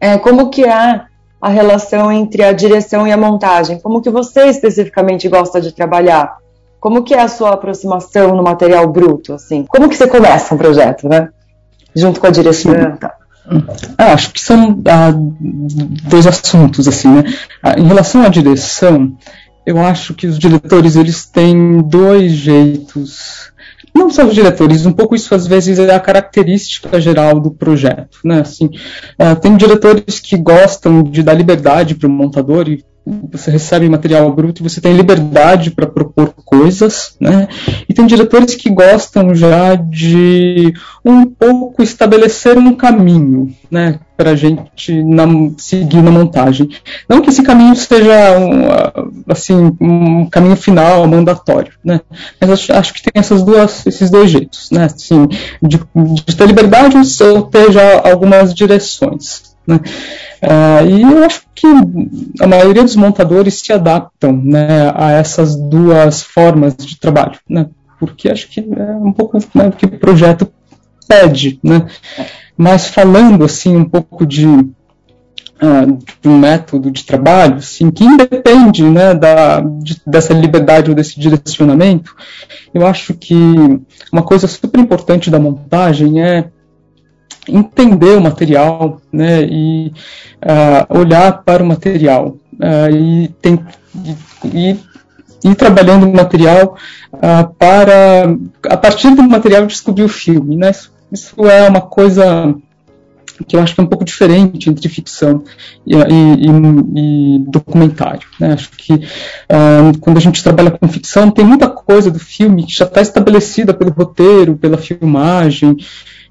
é, 0.00 0.16
como 0.18 0.50
que 0.50 0.64
é 0.64 1.02
a 1.40 1.48
relação 1.50 2.10
entre 2.10 2.42
a 2.42 2.52
direção 2.52 3.06
e 3.06 3.12
a 3.12 3.18
montagem, 3.18 3.78
como 3.78 4.00
que 4.00 4.08
você 4.08 4.46
especificamente 4.46 5.28
gosta 5.28 5.60
de 5.60 5.72
trabalhar, 5.72 6.38
como 6.80 7.02
que 7.02 7.12
é 7.12 7.20
a 7.20 7.28
sua 7.28 7.52
aproximação 7.52 8.34
no 8.34 8.42
material 8.42 8.88
bruto, 8.88 9.34
assim, 9.34 9.64
como 9.66 9.90
que 9.90 9.94
você 9.94 10.06
começa 10.06 10.54
um 10.54 10.58
projeto, 10.58 11.06
né? 11.06 11.28
Junto 11.94 12.20
com 12.20 12.26
a 12.26 12.30
direção. 12.30 12.72
Ah, 13.98 14.12
acho 14.12 14.32
que 14.32 14.40
são 14.40 14.82
ah, 14.88 15.12
dois 16.08 16.26
assuntos 16.26 16.88
assim, 16.88 17.08
né? 17.08 17.24
Ah, 17.62 17.78
em 17.78 17.86
relação 17.86 18.22
à 18.22 18.28
direção, 18.28 19.16
eu 19.66 19.78
acho 19.78 20.14
que 20.14 20.26
os 20.26 20.38
diretores 20.38 20.96
eles 20.96 21.26
têm 21.26 21.82
dois 21.82 22.32
jeitos 22.32 23.52
não 23.94 24.10
só 24.10 24.26
os 24.26 24.34
diretores, 24.34 24.84
um 24.84 24.92
pouco 24.92 25.14
isso 25.14 25.32
às 25.34 25.46
vezes 25.46 25.78
é 25.78 25.94
a 25.94 26.00
característica 26.00 27.00
geral 27.00 27.38
do 27.38 27.52
projeto, 27.52 28.18
né? 28.24 28.40
Assim, 28.40 28.66
uh, 28.66 29.36
tem 29.40 29.56
diretores 29.56 30.18
que 30.18 30.36
gostam 30.36 31.04
de 31.04 31.22
dar 31.22 31.34
liberdade 31.34 31.94
para 31.94 32.08
o 32.08 32.10
montador 32.10 32.68
e 32.68 32.84
você 33.06 33.50
recebe 33.50 33.88
material 33.88 34.32
bruto 34.32 34.62
e 34.62 34.68
você 34.68 34.80
tem 34.80 34.96
liberdade 34.96 35.70
para 35.70 35.86
propor 35.86 36.32
coisas, 36.44 37.16
né? 37.20 37.48
E 37.86 37.92
tem 37.92 38.06
diretores 38.06 38.54
que 38.54 38.70
gostam 38.70 39.34
já 39.34 39.74
de 39.74 40.72
um 41.04 41.26
pouco 41.26 41.82
estabelecer 41.82 42.56
um 42.56 42.74
caminho, 42.74 43.54
né? 43.70 44.00
Para 44.16 44.30
a 44.30 44.36
gente 44.36 45.02
na, 45.02 45.26
seguir 45.58 46.00
na 46.00 46.10
montagem. 46.10 46.70
Não 47.06 47.20
que 47.20 47.28
esse 47.28 47.42
caminho 47.42 47.76
seja 47.76 48.38
um, 48.38 49.30
assim 49.30 49.76
um 49.78 50.26
caminho 50.26 50.56
final, 50.56 51.06
mandatório, 51.06 51.72
né? 51.84 52.00
Mas 52.40 52.50
acho, 52.50 52.72
acho 52.72 52.94
que 52.94 53.02
tem 53.02 53.12
essas 53.20 53.42
duas, 53.42 53.86
esses 53.86 54.10
dois 54.10 54.30
jeitos, 54.30 54.70
né? 54.70 54.84
Assim, 54.84 55.28
de, 55.60 55.78
de 56.24 56.36
ter 56.36 56.46
liberdade 56.46 56.96
ou 57.22 57.42
ter 57.42 57.70
já 57.70 58.08
algumas 58.08 58.54
direções. 58.54 59.53
Né? 59.66 59.80
Uh, 60.42 60.86
e 60.86 61.02
eu 61.02 61.24
acho 61.24 61.42
que 61.54 61.66
a 62.40 62.46
maioria 62.46 62.82
dos 62.82 62.96
montadores 62.96 63.60
se 63.60 63.72
adaptam 63.72 64.32
né, 64.32 64.92
a 64.94 65.12
essas 65.12 65.56
duas 65.56 66.22
formas 66.22 66.76
de 66.76 66.98
trabalho, 66.98 67.38
né? 67.48 67.66
porque 67.98 68.28
acho 68.28 68.48
que 68.48 68.60
é 68.60 68.96
um 68.96 69.12
pouco 69.12 69.38
né, 69.54 69.72
que 69.76 69.86
o 69.86 69.98
projeto 69.98 70.46
pede. 71.08 71.58
Né? 71.62 71.86
Mas 72.56 72.88
falando 72.88 73.44
assim 73.44 73.74
um 73.76 73.84
pouco 73.84 74.26
de, 74.26 74.46
uh, 74.46 75.98
de 76.20 76.28
um 76.28 76.38
método 76.38 76.90
de 76.90 77.04
trabalho, 77.04 77.56
assim, 77.56 77.90
que 77.90 78.04
independe 78.04 78.84
né, 78.84 79.14
da, 79.14 79.60
de, 79.60 80.00
dessa 80.06 80.34
liberdade 80.34 80.90
ou 80.90 80.96
desse 80.96 81.18
direcionamento, 81.18 82.14
eu 82.72 82.86
acho 82.86 83.14
que 83.14 83.34
uma 84.12 84.22
coisa 84.22 84.46
super 84.46 84.78
importante 84.78 85.30
da 85.30 85.38
montagem 85.38 86.22
é 86.22 86.50
entender 87.48 88.16
o 88.16 88.20
material 88.20 89.00
né, 89.12 89.42
e 89.44 89.92
uh, 90.42 90.98
olhar 90.98 91.42
para 91.42 91.62
o 91.62 91.66
material 91.66 92.36
uh, 92.54 92.94
e, 92.94 93.28
tem, 93.40 93.60
e, 94.44 94.76
e 95.42 95.48
ir 95.48 95.54
trabalhando 95.54 96.08
o 96.08 96.14
material 96.14 96.76
uh, 97.12 97.54
para, 97.58 98.36
a 98.68 98.76
partir 98.76 99.14
do 99.14 99.22
material, 99.22 99.66
descobrir 99.66 100.04
o 100.04 100.08
filme. 100.08 100.56
Né? 100.56 100.70
Isso, 100.70 100.92
isso, 101.12 101.46
é 101.46 101.68
uma 101.68 101.82
coisa 101.82 102.54
que 103.48 103.56
eu 103.56 103.60
acho 103.60 103.74
que 103.74 103.80
é 103.80 103.84
um 103.84 103.88
pouco 103.88 104.04
diferente 104.04 104.70
entre 104.70 104.88
ficção 104.88 105.42
e, 105.84 105.92
e, 105.96 107.36
e 107.36 107.38
documentário. 107.48 108.28
Né? 108.38 108.52
Acho 108.52 108.70
que 108.70 109.00
quando 110.00 110.18
a 110.18 110.20
gente 110.20 110.40
trabalha 110.40 110.70
com 110.70 110.86
ficção, 110.86 111.32
tem 111.32 111.44
muita 111.44 111.68
coisa 111.68 112.12
do 112.12 112.20
filme 112.20 112.64
que 112.64 112.72
já 112.72 112.84
está 112.84 113.02
estabelecida 113.02 113.74
pelo 113.74 113.90
roteiro, 113.90 114.56
pela 114.56 114.78
filmagem, 114.78 115.76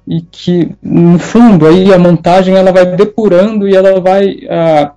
e 0.06 0.20
que 0.20 0.70
no 0.82 1.18
fundo 1.18 1.66
aí 1.66 1.92
a 1.92 1.98
montagem 1.98 2.54
ela 2.54 2.72
vai 2.72 2.94
depurando 2.94 3.68
e 3.68 3.74
ela 3.74 4.00
vai 4.00 4.38
ah, 4.50 4.92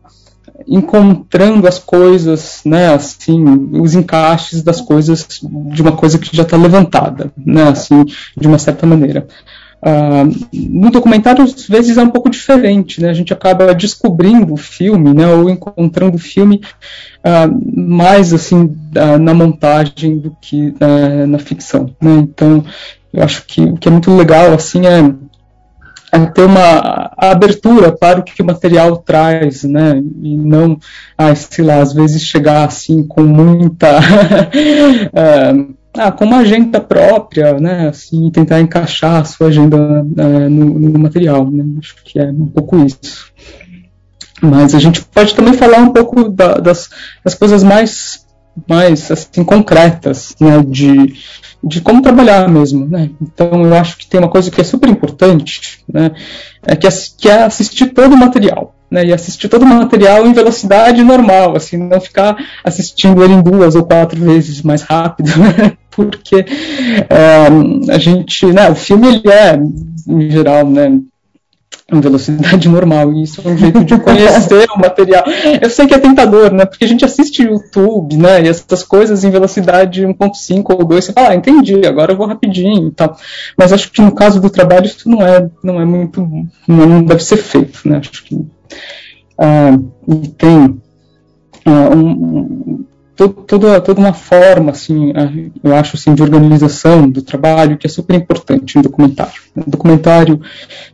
encontrando 0.67 1.67
as 1.67 1.79
coisas, 1.79 2.61
né, 2.65 2.93
assim, 2.93 3.43
os 3.73 3.93
encaixes 3.93 4.63
das 4.63 4.81
coisas 4.81 5.27
de 5.41 5.81
uma 5.81 5.93
coisa 5.93 6.17
que 6.17 6.35
já 6.35 6.43
está 6.43 6.57
levantada, 6.57 7.31
né, 7.37 7.63
assim, 7.63 8.05
de 8.35 8.47
uma 8.47 8.57
certa 8.57 8.85
maneira. 8.85 9.27
Uh, 9.79 10.47
no 10.51 10.89
documentário, 10.89 11.43
às 11.43 11.67
vezes, 11.67 11.97
é 11.97 12.01
um 12.01 12.09
pouco 12.09 12.31
diferente, 12.31 12.99
né? 12.99 13.09
A 13.11 13.13
gente 13.13 13.31
acaba 13.31 13.75
descobrindo 13.75 14.53
o 14.53 14.57
filme, 14.57 15.13
né? 15.13 15.27
Ou 15.27 15.51
encontrando 15.51 16.15
o 16.15 16.19
filme 16.19 16.61
uh, 17.19 17.79
mais, 17.79 18.33
assim, 18.33 18.75
na 19.21 19.35
montagem 19.35 20.17
do 20.17 20.35
que 20.41 20.73
na 21.27 21.37
ficção, 21.37 21.91
né? 22.01 22.15
Então, 22.23 22.65
eu 23.13 23.23
acho 23.23 23.45
que 23.45 23.61
o 23.61 23.77
que 23.77 23.87
é 23.87 23.91
muito 23.91 24.15
legal 24.15 24.53
assim 24.53 24.85
é, 24.85 24.99
é 26.11 26.25
ter 26.27 26.43
uma 26.43 27.11
abertura 27.17 27.91
para 27.91 28.19
o 28.19 28.23
que 28.23 28.41
o 28.41 28.45
material 28.45 28.97
traz, 28.97 29.63
né? 29.63 30.01
E 30.21 30.37
não, 30.37 30.79
ah, 31.17 31.33
sei 31.35 31.65
lá, 31.65 31.81
às 31.81 31.93
vezes 31.93 32.21
chegar 32.21 32.65
assim 32.65 33.05
com 33.05 33.23
muita 33.23 33.99
uh, 33.99 35.75
ah, 35.97 36.11
com 36.11 36.25
uma 36.25 36.37
agenda 36.37 36.79
própria, 36.79 37.59
né? 37.59 37.89
Assim, 37.89 38.29
tentar 38.31 38.61
encaixar 38.61 39.21
a 39.21 39.25
sua 39.25 39.47
agenda 39.47 39.77
uh, 39.77 40.49
no, 40.49 40.79
no, 40.79 40.99
material, 40.99 41.49
né? 41.49 41.65
Acho 41.79 41.95
que 42.03 42.19
é 42.19 42.25
um 42.25 42.47
pouco 42.47 42.77
isso. 42.85 43.27
Mas 44.41 44.75
a 44.75 44.79
gente 44.79 45.03
pode 45.03 45.33
também 45.33 45.53
falar 45.53 45.79
um 45.79 45.89
pouco 45.91 46.29
da, 46.29 46.55
das, 46.55 46.89
das 47.23 47.33
coisas 47.33 47.63
mais 47.63 48.25
mais 48.67 49.11
assim 49.11 49.43
concretas, 49.43 50.35
né? 50.39 50.63
De 50.65 51.13
de 51.67 51.81
como 51.81 52.01
trabalhar 52.01 52.47
mesmo, 52.47 52.87
né? 52.87 53.09
Então 53.21 53.65
eu 53.65 53.73
acho 53.75 53.97
que 53.97 54.07
tem 54.07 54.19
uma 54.19 54.29
coisa 54.29 54.49
que 54.49 54.61
é 54.61 54.63
super 54.63 54.89
importante, 54.89 55.83
né? 55.91 56.11
É 56.65 56.75
que, 56.75 56.87
é, 56.87 56.89
que 57.17 57.29
é 57.29 57.43
assistir 57.43 57.87
todo 57.87 58.13
o 58.13 58.17
material, 58.17 58.73
né? 58.89 59.05
E 59.05 59.13
assistir 59.13 59.49
todo 59.49 59.63
o 59.63 59.67
material 59.67 60.25
em 60.25 60.33
velocidade 60.33 61.03
normal, 61.03 61.55
assim, 61.55 61.77
não 61.77 61.99
ficar 61.99 62.37
assistindo 62.63 63.23
ele 63.23 63.33
em 63.33 63.41
duas 63.41 63.75
ou 63.75 63.83
quatro 63.83 64.19
vezes 64.19 64.61
mais 64.61 64.81
rápido, 64.81 65.29
né? 65.37 65.73
Porque 65.91 66.45
é, 67.09 67.91
a 67.91 67.97
gente, 67.97 68.45
né? 68.47 68.69
O 68.69 68.75
filme 68.75 69.07
ele 69.07 69.29
é 69.29 69.59
em 70.07 70.29
geral, 70.29 70.69
né? 70.69 70.99
Em 71.91 71.99
velocidade 72.01 72.67
normal. 72.69 73.13
E 73.13 73.23
isso 73.23 73.41
é 73.43 73.49
um 73.49 73.57
jeito 73.57 73.83
de 73.83 73.97
conhecer 73.99 74.67
o 74.75 74.79
material. 74.79 75.23
Eu 75.61 75.69
sei 75.69 75.87
que 75.87 75.93
é 75.93 75.99
tentador, 75.99 76.51
né? 76.51 76.65
Porque 76.65 76.85
a 76.85 76.87
gente 76.87 77.05
assiste 77.05 77.43
YouTube, 77.43 78.17
né? 78.17 78.43
E 78.43 78.47
essas 78.47 78.83
coisas 78.83 79.23
em 79.23 79.31
velocidade 79.31 80.05
1.5 80.05 80.65
ou 80.69 80.83
2, 80.83 81.05
você 81.05 81.13
fala, 81.13 81.29
ah, 81.29 81.35
entendi, 81.35 81.85
agora 81.85 82.11
eu 82.11 82.17
vou 82.17 82.27
rapidinho 82.27 82.89
e 82.89 82.91
tal. 82.91 83.17
Mas 83.57 83.71
acho 83.71 83.91
que 83.91 84.01
no 84.01 84.11
caso 84.11 84.41
do 84.41 84.49
trabalho 84.49 84.85
isso 84.85 85.09
não 85.09 85.21
é, 85.21 85.49
não 85.63 85.79
é 85.79 85.85
muito, 85.85 86.27
não 86.67 87.03
deve 87.03 87.23
ser 87.23 87.37
feito, 87.37 87.87
né? 87.87 87.97
Acho 87.97 88.23
que 88.23 88.35
uh, 88.35 89.91
e 90.07 90.27
tem 90.29 90.81
uh, 91.65 91.95
um, 91.95 92.85
toda, 93.17 93.81
toda 93.81 93.99
uma 93.99 94.13
forma, 94.13 94.71
assim, 94.71 95.11
eu 95.63 95.75
acho, 95.75 95.95
assim, 95.95 96.13
de 96.13 96.21
organização 96.21 97.09
do 97.09 97.21
trabalho 97.21 97.77
que 97.77 97.87
é 97.87 97.89
super 97.89 98.15
importante 98.15 98.77
no 98.77 98.83
documentário. 98.83 99.41
O 99.55 99.69
documentário 99.69 100.39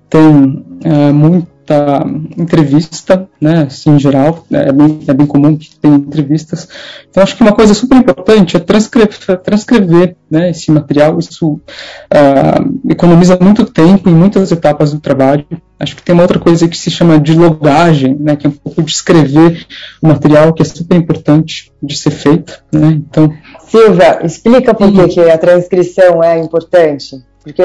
tem 0.10 0.65
é, 0.84 1.12
muita 1.12 1.53
entrevista, 2.38 3.27
né, 3.39 3.63
assim, 3.67 3.91
em 3.91 4.00
geral, 4.00 4.46
é 4.51 4.72
bem, 4.72 5.00
é 5.08 5.13
bem 5.13 5.25
comum 5.25 5.55
que 5.55 5.75
tenha 5.75 5.96
entrevistas. 5.96 6.67
Então, 7.10 7.24
acho 7.24 7.36
que 7.36 7.41
uma 7.41 7.53
coisa 7.53 7.74
super 7.74 7.98
importante 7.98 8.58
é 8.58 8.60
transcrever, 8.60 9.38
transcrever 9.41 10.15
né, 10.29 10.50
esse 10.50 10.72
material. 10.72 11.17
Isso 11.20 11.53
uh, 11.53 12.89
economiza 12.89 13.38
muito 13.39 13.65
tempo 13.65 14.10
em 14.10 14.13
muitas 14.13 14.51
etapas 14.51 14.93
do 14.93 15.00
trabalho. 15.00 15.46
Acho 15.79 15.96
que 15.96 16.03
tem 16.03 16.13
uma 16.13 16.24
outra 16.24 16.39
coisa 16.39 16.67
que 16.67 16.77
se 16.77 16.89
chama 16.89 17.20
de 17.20 17.34
logagem, 17.34 18.15
né, 18.20 18.36
que 18.36 18.48
é 18.48 18.50
um 18.50 18.53
pouco 18.53 18.82
de 18.82 18.91
escrever 18.91 19.65
o 20.01 20.08
material, 20.08 20.53
que 20.53 20.62
é 20.62 20.65
super 20.65 20.98
importante 20.98 21.72
de 21.82 21.98
ser 21.98 22.12
feito. 22.12 22.63
Né, 22.72 23.01
então, 23.08 23.34
Silvia, 23.67 24.25
explica 24.25 24.74
por 24.74 24.91
que, 24.91 25.08
que 25.10 25.22
a 25.22 25.38
transcrição 25.38 26.24
é 26.24 26.39
importante. 26.39 27.24
Porque 27.43 27.63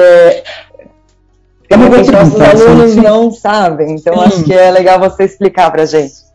é 1.69 1.75
uma 1.75 1.89
coisa 1.89 2.03
que 2.03 2.11
nossos 2.11 2.41
alunos 2.41 2.91
sim. 2.91 3.01
não 3.01 3.31
sabem, 3.31 3.95
então 3.95 4.13
sim. 4.13 4.21
acho 4.21 4.43
que 4.43 4.53
é 4.53 4.71
legal 4.71 4.99
você 4.99 5.23
explicar 5.23 5.71
para 5.71 5.83
a 5.83 5.85
gente. 5.85 6.29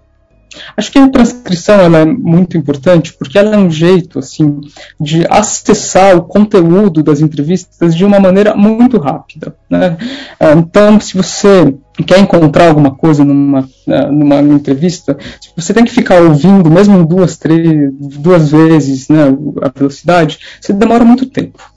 Acho 0.77 0.93
que 0.93 0.99
a 0.99 1.09
transcrição 1.09 1.81
ela 1.81 1.99
é 1.99 2.05
muito 2.05 2.57
importante 2.57 3.13
porque 3.13 3.39
ela 3.39 3.55
é 3.55 3.59
um 3.59 3.71
jeito 3.71 4.19
assim 4.19 4.61
de 5.01 5.27
acessar 5.29 6.17
o 6.17 6.23
conteúdo 6.23 7.03
das 7.03 7.21
entrevistas 7.21 7.95
de 7.95 8.05
uma 8.05 8.21
maneira 8.21 8.55
muito 8.55 8.99
rápida. 8.99 9.55
Né? 9.69 9.97
Ah, 10.39 10.53
então, 10.53 11.01
se 11.01 11.17
você 11.17 11.75
quer 12.07 12.19
encontrar 12.19 12.69
alguma 12.69 12.95
coisa 12.95 13.25
numa, 13.25 13.69
ah, 13.89 14.07
numa 14.11 14.41
entrevista, 14.41 15.17
você 15.57 15.73
tem 15.73 15.85
que 15.85 15.93
ficar 15.93 16.21
ouvindo, 16.23 16.71
mesmo 16.71 17.05
duas, 17.07 17.37
três, 17.37 17.93
duas 17.93 18.51
vezes 18.51 19.09
né, 19.09 19.25
a 19.63 19.69
velocidade, 19.77 20.39
você 20.61 20.73
demora 20.73 21.05
muito 21.05 21.27
tempo. 21.27 21.74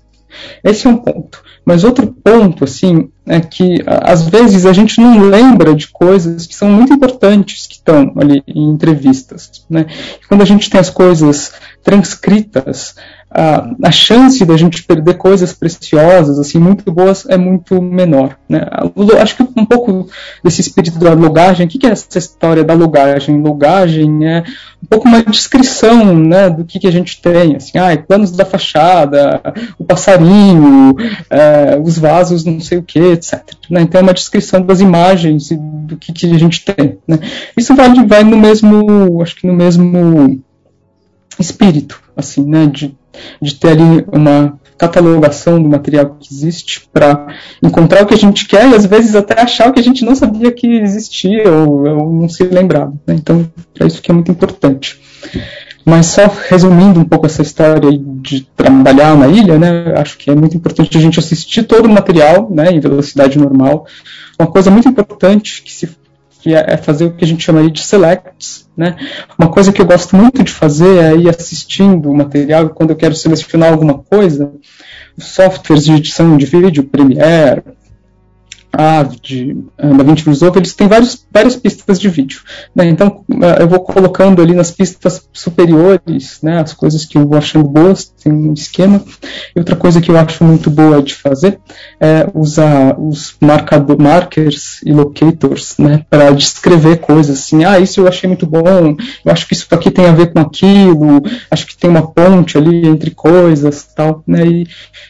Esse 0.63 0.87
é 0.87 0.89
um 0.89 0.97
ponto. 0.97 1.41
Mas 1.65 1.83
outro 1.83 2.07
ponto, 2.07 2.63
assim, 2.63 3.09
é 3.25 3.39
que 3.41 3.83
às 3.85 4.27
vezes 4.27 4.65
a 4.65 4.73
gente 4.73 4.99
não 5.01 5.19
lembra 5.29 5.75
de 5.75 5.87
coisas 5.87 6.47
que 6.47 6.55
são 6.55 6.69
muito 6.69 6.93
importantes 6.93 7.67
que 7.67 7.75
estão 7.75 8.13
ali 8.15 8.43
em 8.47 8.69
entrevistas. 8.69 9.65
Né? 9.69 9.85
Quando 10.27 10.41
a 10.41 10.45
gente 10.45 10.69
tem 10.69 10.79
as 10.79 10.89
coisas 10.89 11.51
transcritas, 11.83 12.95
a, 13.37 13.69
a 13.83 13.91
chance 13.91 14.43
da 14.43 14.57
gente 14.57 14.81
perder 14.81 15.13
coisas 15.13 15.53
preciosas, 15.53 16.39
assim, 16.39 16.57
muito 16.57 16.91
boas, 16.91 17.23
é 17.29 17.37
muito 17.37 17.79
menor. 17.79 18.35
Né? 18.49 18.67
Acho 19.21 19.37
que 19.37 19.43
um 19.43 19.63
pouco 19.63 20.09
desse 20.43 20.61
espírito 20.61 20.97
da 20.97 21.13
logagem, 21.13 21.67
o 21.67 21.69
que 21.69 21.85
é 21.85 21.91
essa 21.91 22.17
história 22.17 22.63
da 22.63 22.73
logagem? 22.73 23.39
Logagem 23.39 24.27
é 24.27 24.43
um 24.81 24.87
pouco 24.89 25.07
uma 25.07 25.21
descrição 25.21 26.15
né, 26.15 26.49
do 26.49 26.65
que, 26.65 26.79
que 26.79 26.87
a 26.87 26.91
gente 26.91 27.21
tem, 27.21 27.55
assim, 27.55 27.77
ah, 27.77 27.95
planos 27.95 28.31
da 28.31 28.43
fachada, 28.43 29.39
o 29.77 29.83
passarinho, 29.83 30.95
é, 31.29 31.79
os 31.79 31.99
vasos, 31.99 32.43
não 32.43 32.59
sei 32.59 32.79
o 32.79 32.83
que, 32.83 32.99
etc. 32.99 33.43
Né? 33.69 33.81
Então 33.81 34.01
é 34.01 34.03
uma 34.03 34.15
descrição 34.15 34.63
das 34.63 34.79
imagens 34.79 35.51
e 35.51 35.57
do 35.57 35.95
que, 35.95 36.11
que 36.11 36.25
a 36.25 36.39
gente 36.39 36.65
tem. 36.65 36.97
Né? 37.07 37.19
Isso 37.55 37.75
vai, 37.75 37.93
vai 38.07 38.23
no 38.23 38.35
mesmo, 38.35 39.21
acho 39.21 39.35
que 39.35 39.45
no 39.45 39.53
mesmo 39.53 40.41
espírito, 41.39 42.01
assim, 42.15 42.43
né, 42.43 42.65
de, 42.65 42.96
de 43.41 43.55
ter 43.55 43.69
ali 43.69 44.05
uma 44.11 44.59
catalogação 44.77 45.61
do 45.61 45.67
material 45.67 46.17
que 46.19 46.31
existe 46.31 46.87
para 46.93 47.27
encontrar 47.63 48.03
o 48.03 48.05
que 48.05 48.13
a 48.13 48.17
gente 48.17 48.47
quer 48.47 48.69
e 48.69 48.75
às 48.75 48.85
vezes 48.85 49.15
até 49.15 49.41
achar 49.41 49.69
o 49.69 49.73
que 49.73 49.79
a 49.79 49.83
gente 49.83 50.05
não 50.05 50.15
sabia 50.15 50.51
que 50.51 50.67
existia 50.67 51.51
ou, 51.51 51.87
ou 51.87 52.13
não 52.13 52.29
se 52.29 52.43
lembrava. 52.43 52.93
Né? 53.07 53.15
Então, 53.15 53.51
é 53.79 53.87
isso 53.87 54.01
que 54.01 54.11
é 54.11 54.13
muito 54.13 54.31
importante. 54.31 54.99
Mas 55.83 56.07
só 56.07 56.29
resumindo 56.49 56.99
um 56.99 57.05
pouco 57.05 57.25
essa 57.25 57.41
história 57.41 57.89
de 57.97 58.41
trabalhar 58.57 59.15
na 59.17 59.27
ilha, 59.29 59.57
né, 59.57 59.93
acho 59.95 60.17
que 60.17 60.29
é 60.29 60.35
muito 60.35 60.57
importante 60.57 60.97
a 60.97 61.01
gente 61.01 61.17
assistir 61.17 61.63
todo 61.63 61.85
o 61.85 61.89
material 61.89 62.49
né, 62.51 62.71
em 62.71 62.79
velocidade 62.79 63.37
normal. 63.39 63.87
Uma 64.37 64.51
coisa 64.51 64.69
muito 64.69 64.87
importante 64.89 65.63
que, 65.63 65.71
se, 65.71 65.89
que 66.41 66.53
é, 66.55 66.73
é 66.73 66.77
fazer 66.77 67.05
o 67.05 67.11
que 67.11 67.23
a 67.23 67.27
gente 67.27 67.43
chama 67.43 67.69
de 67.69 67.81
selects. 67.81 68.67
Né? 68.75 68.95
Uma 69.37 69.49
coisa 69.49 69.71
que 69.71 69.81
eu 69.81 69.85
gosto 69.85 70.15
muito 70.15 70.43
de 70.43 70.51
fazer 70.51 70.97
é 70.97 71.15
ir 71.15 71.29
assistindo 71.29 72.09
o 72.09 72.15
material 72.15 72.69
quando 72.69 72.91
eu 72.91 72.95
quero 72.95 73.15
selecionar 73.15 73.71
alguma 73.71 73.99
coisa. 73.99 74.51
Softwares 75.17 75.85
de 75.85 75.93
edição 75.93 76.37
de 76.37 76.45
vídeo, 76.45 76.83
Premiere, 76.83 77.63
a 78.77 79.01
de 79.01 79.57
da 79.75 80.03
20 80.03 80.27
Resolve, 80.27 80.59
eles 80.59 80.75
têm 80.75 80.87
vários, 80.87 81.25
várias 81.33 81.55
pistas 81.55 81.99
de 81.99 82.09
vídeo. 82.09 82.41
Né? 82.75 82.85
Então, 82.85 83.23
ah, 83.41 83.57
eu 83.59 83.67
vou 83.67 83.79
colocando 83.79 84.39
ali 84.39 84.53
nas 84.53 84.69
pistas 84.69 85.27
superiores 85.33 86.39
né, 86.43 86.61
as 86.61 86.73
coisas 86.73 87.03
que 87.03 87.17
eu 87.17 87.27
vou 87.27 87.39
achando 87.39 87.67
boas, 87.67 88.05
tem 88.05 88.31
um 88.31 88.53
esquema. 88.53 89.03
E 89.55 89.57
outra 89.57 89.75
coisa 89.75 89.99
que 89.99 90.11
eu 90.11 90.17
acho 90.17 90.43
muito 90.43 90.69
boa 90.69 91.01
de 91.01 91.15
fazer 91.15 91.59
é 91.99 92.29
usar 92.35 92.99
os 92.99 93.35
marcador, 93.41 93.99
markers 93.99 94.79
e 94.85 94.93
locators 94.93 95.75
né, 95.79 96.05
para 96.07 96.29
descrever 96.29 96.97
coisas 96.97 97.39
assim. 97.39 97.65
Ah, 97.65 97.79
isso 97.79 98.01
eu 98.01 98.07
achei 98.07 98.27
muito 98.27 98.45
bom, 98.45 98.95
eu 99.25 99.31
acho 99.31 99.47
que 99.47 99.55
isso 99.55 99.65
aqui 99.71 99.89
tem 99.89 100.05
a 100.05 100.11
ver 100.11 100.31
com 100.31 100.39
aquilo, 100.39 101.23
acho 101.49 101.65
que 101.65 101.75
tem 101.75 101.89
uma 101.89 102.05
ponte 102.05 102.59
ali 102.59 102.87
entre 102.87 103.09
coisas 103.09 103.87
tal. 103.95 104.23
Né, 104.27 104.45
e, 104.45 104.67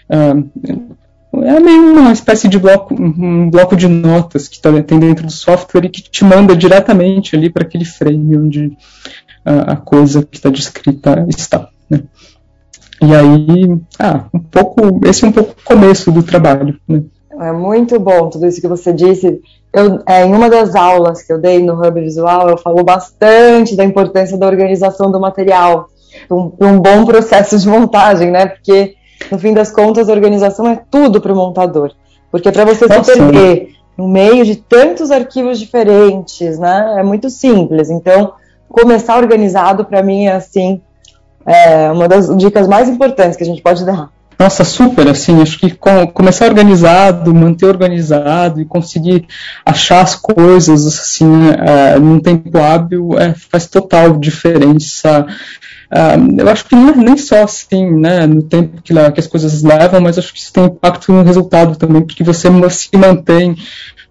uh, 0.10 0.98
é 1.34 1.60
meio 1.60 1.82
uma 1.82 2.12
espécie 2.12 2.48
de 2.48 2.58
bloco, 2.58 2.94
um 2.94 3.50
bloco 3.50 3.76
de 3.76 3.88
notas 3.88 4.48
que 4.48 4.60
tá, 4.60 4.72
tem 4.82 5.00
dentro 5.00 5.26
do 5.26 5.32
software 5.32 5.86
e 5.86 5.90
que 5.90 6.02
te 6.02 6.24
manda 6.24 6.56
diretamente 6.56 7.36
ali 7.36 7.50
para 7.50 7.64
aquele 7.64 7.86
frame 7.86 8.38
onde 8.38 8.78
a, 9.46 9.74
a 9.74 9.76
coisa 9.76 10.24
que 10.24 10.38
está 10.38 10.50
descrita 10.50 11.26
está. 11.30 11.70
Né? 11.90 12.04
E 13.02 13.14
aí, 13.14 13.78
ah, 14.00 14.26
um 14.34 14.40
pouco, 14.40 15.00
esse 15.06 15.24
é 15.24 15.28
um 15.28 15.32
pouco 15.32 15.52
o 15.52 15.64
começo 15.64 16.12
do 16.12 16.24
trabalho. 16.24 16.80
Né? 16.88 17.04
É 17.40 17.52
muito 17.52 18.00
bom 18.00 18.30
tudo 18.30 18.48
isso 18.48 18.60
que 18.60 18.68
você 18.68 18.92
disse. 18.92 19.40
Eu, 19.72 20.02
é, 20.08 20.26
em 20.26 20.34
uma 20.34 20.50
das 20.50 20.76
aulas 20.76 21.22
que 21.22 21.32
eu 21.32 21.40
dei 21.40 21.64
no 21.64 21.74
Hub 21.80 22.02
Visual, 22.02 22.50
eu 22.50 22.58
falo 22.58 22.84
bastante 22.84 23.76
da 23.76 23.84
importância 23.84 24.38
da 24.38 24.48
organização 24.48 25.12
do 25.12 25.20
material, 25.20 25.88
um, 26.32 26.52
um 26.60 26.80
bom 26.80 27.06
processo 27.06 27.60
de 27.60 27.68
montagem, 27.68 28.32
né? 28.32 28.48
Porque 28.48 28.96
no 29.32 29.40
fim 29.40 29.54
das 29.54 29.72
contas, 29.72 30.10
a 30.10 30.14
organização 30.14 30.68
é 30.68 30.82
tudo 30.90 31.22
para 31.22 31.34
o 31.34 31.36
montador. 31.36 31.92
Porque 32.32 32.52
para 32.52 32.66
você 32.66 32.88
se 32.88 33.14
perder 33.14 33.74
no 33.98 34.08
meio 34.08 34.46
de 34.46 34.56
tantos 34.56 35.10
arquivos 35.12 35.60
diferentes, 35.60 36.60
né, 36.60 36.98
é 37.00 37.04
muito 37.04 37.30
simples. 37.30 37.90
Então, 37.90 38.34
começar 38.70 39.18
organizado, 39.18 39.86
para 39.86 40.04
mim, 40.04 40.26
é 40.26 40.34
assim, 40.34 40.82
é 41.46 41.92
uma 41.92 42.08
das 42.08 42.36
dicas 42.38 42.68
mais 42.68 42.88
importantes 42.90 43.38
que 43.38 43.44
a 43.44 43.46
gente 43.46 43.62
pode 43.62 43.86
dar. 43.86 44.10
Nossa, 44.40 44.64
super, 44.64 45.08
assim, 45.08 45.42
acho 45.42 45.58
que 45.58 45.72
com, 45.72 46.06
começar 46.08 46.46
organizado, 46.46 47.34
manter 47.34 47.66
organizado 47.66 48.62
e 48.62 48.66
conseguir 48.66 49.26
achar 49.66 50.02
as 50.02 50.16
coisas, 50.16 50.86
assim, 50.86 51.50
é, 51.58 51.98
num 51.98 52.20
tempo 52.20 52.56
hábil, 52.60 53.18
é, 53.18 53.34
faz 53.34 53.66
total 53.66 54.16
diferença. 54.18 55.26
Uh, 55.92 56.42
eu 56.42 56.50
acho 56.50 56.66
que 56.66 56.76
não 56.76 56.90
é 56.90 56.96
nem 56.98 57.18
só 57.18 57.44
assim, 57.44 57.90
né, 57.90 58.28
no 58.28 58.44
tempo 58.44 58.82
que, 58.82 58.94
que, 58.94 59.20
as 59.20 59.28
coisas 59.28 59.64
levam, 59.64 60.02
mas 60.02 60.20
acho 60.20 60.34
que 60.34 60.40
isso 60.40 60.54
tem 60.54 60.66
impacto 60.66 61.12
no 61.12 61.24
resultado 61.24 61.78
também, 61.78 62.02
porque 62.02 62.24
você 62.24 62.50
se 62.70 62.98
mantém, 62.98 63.56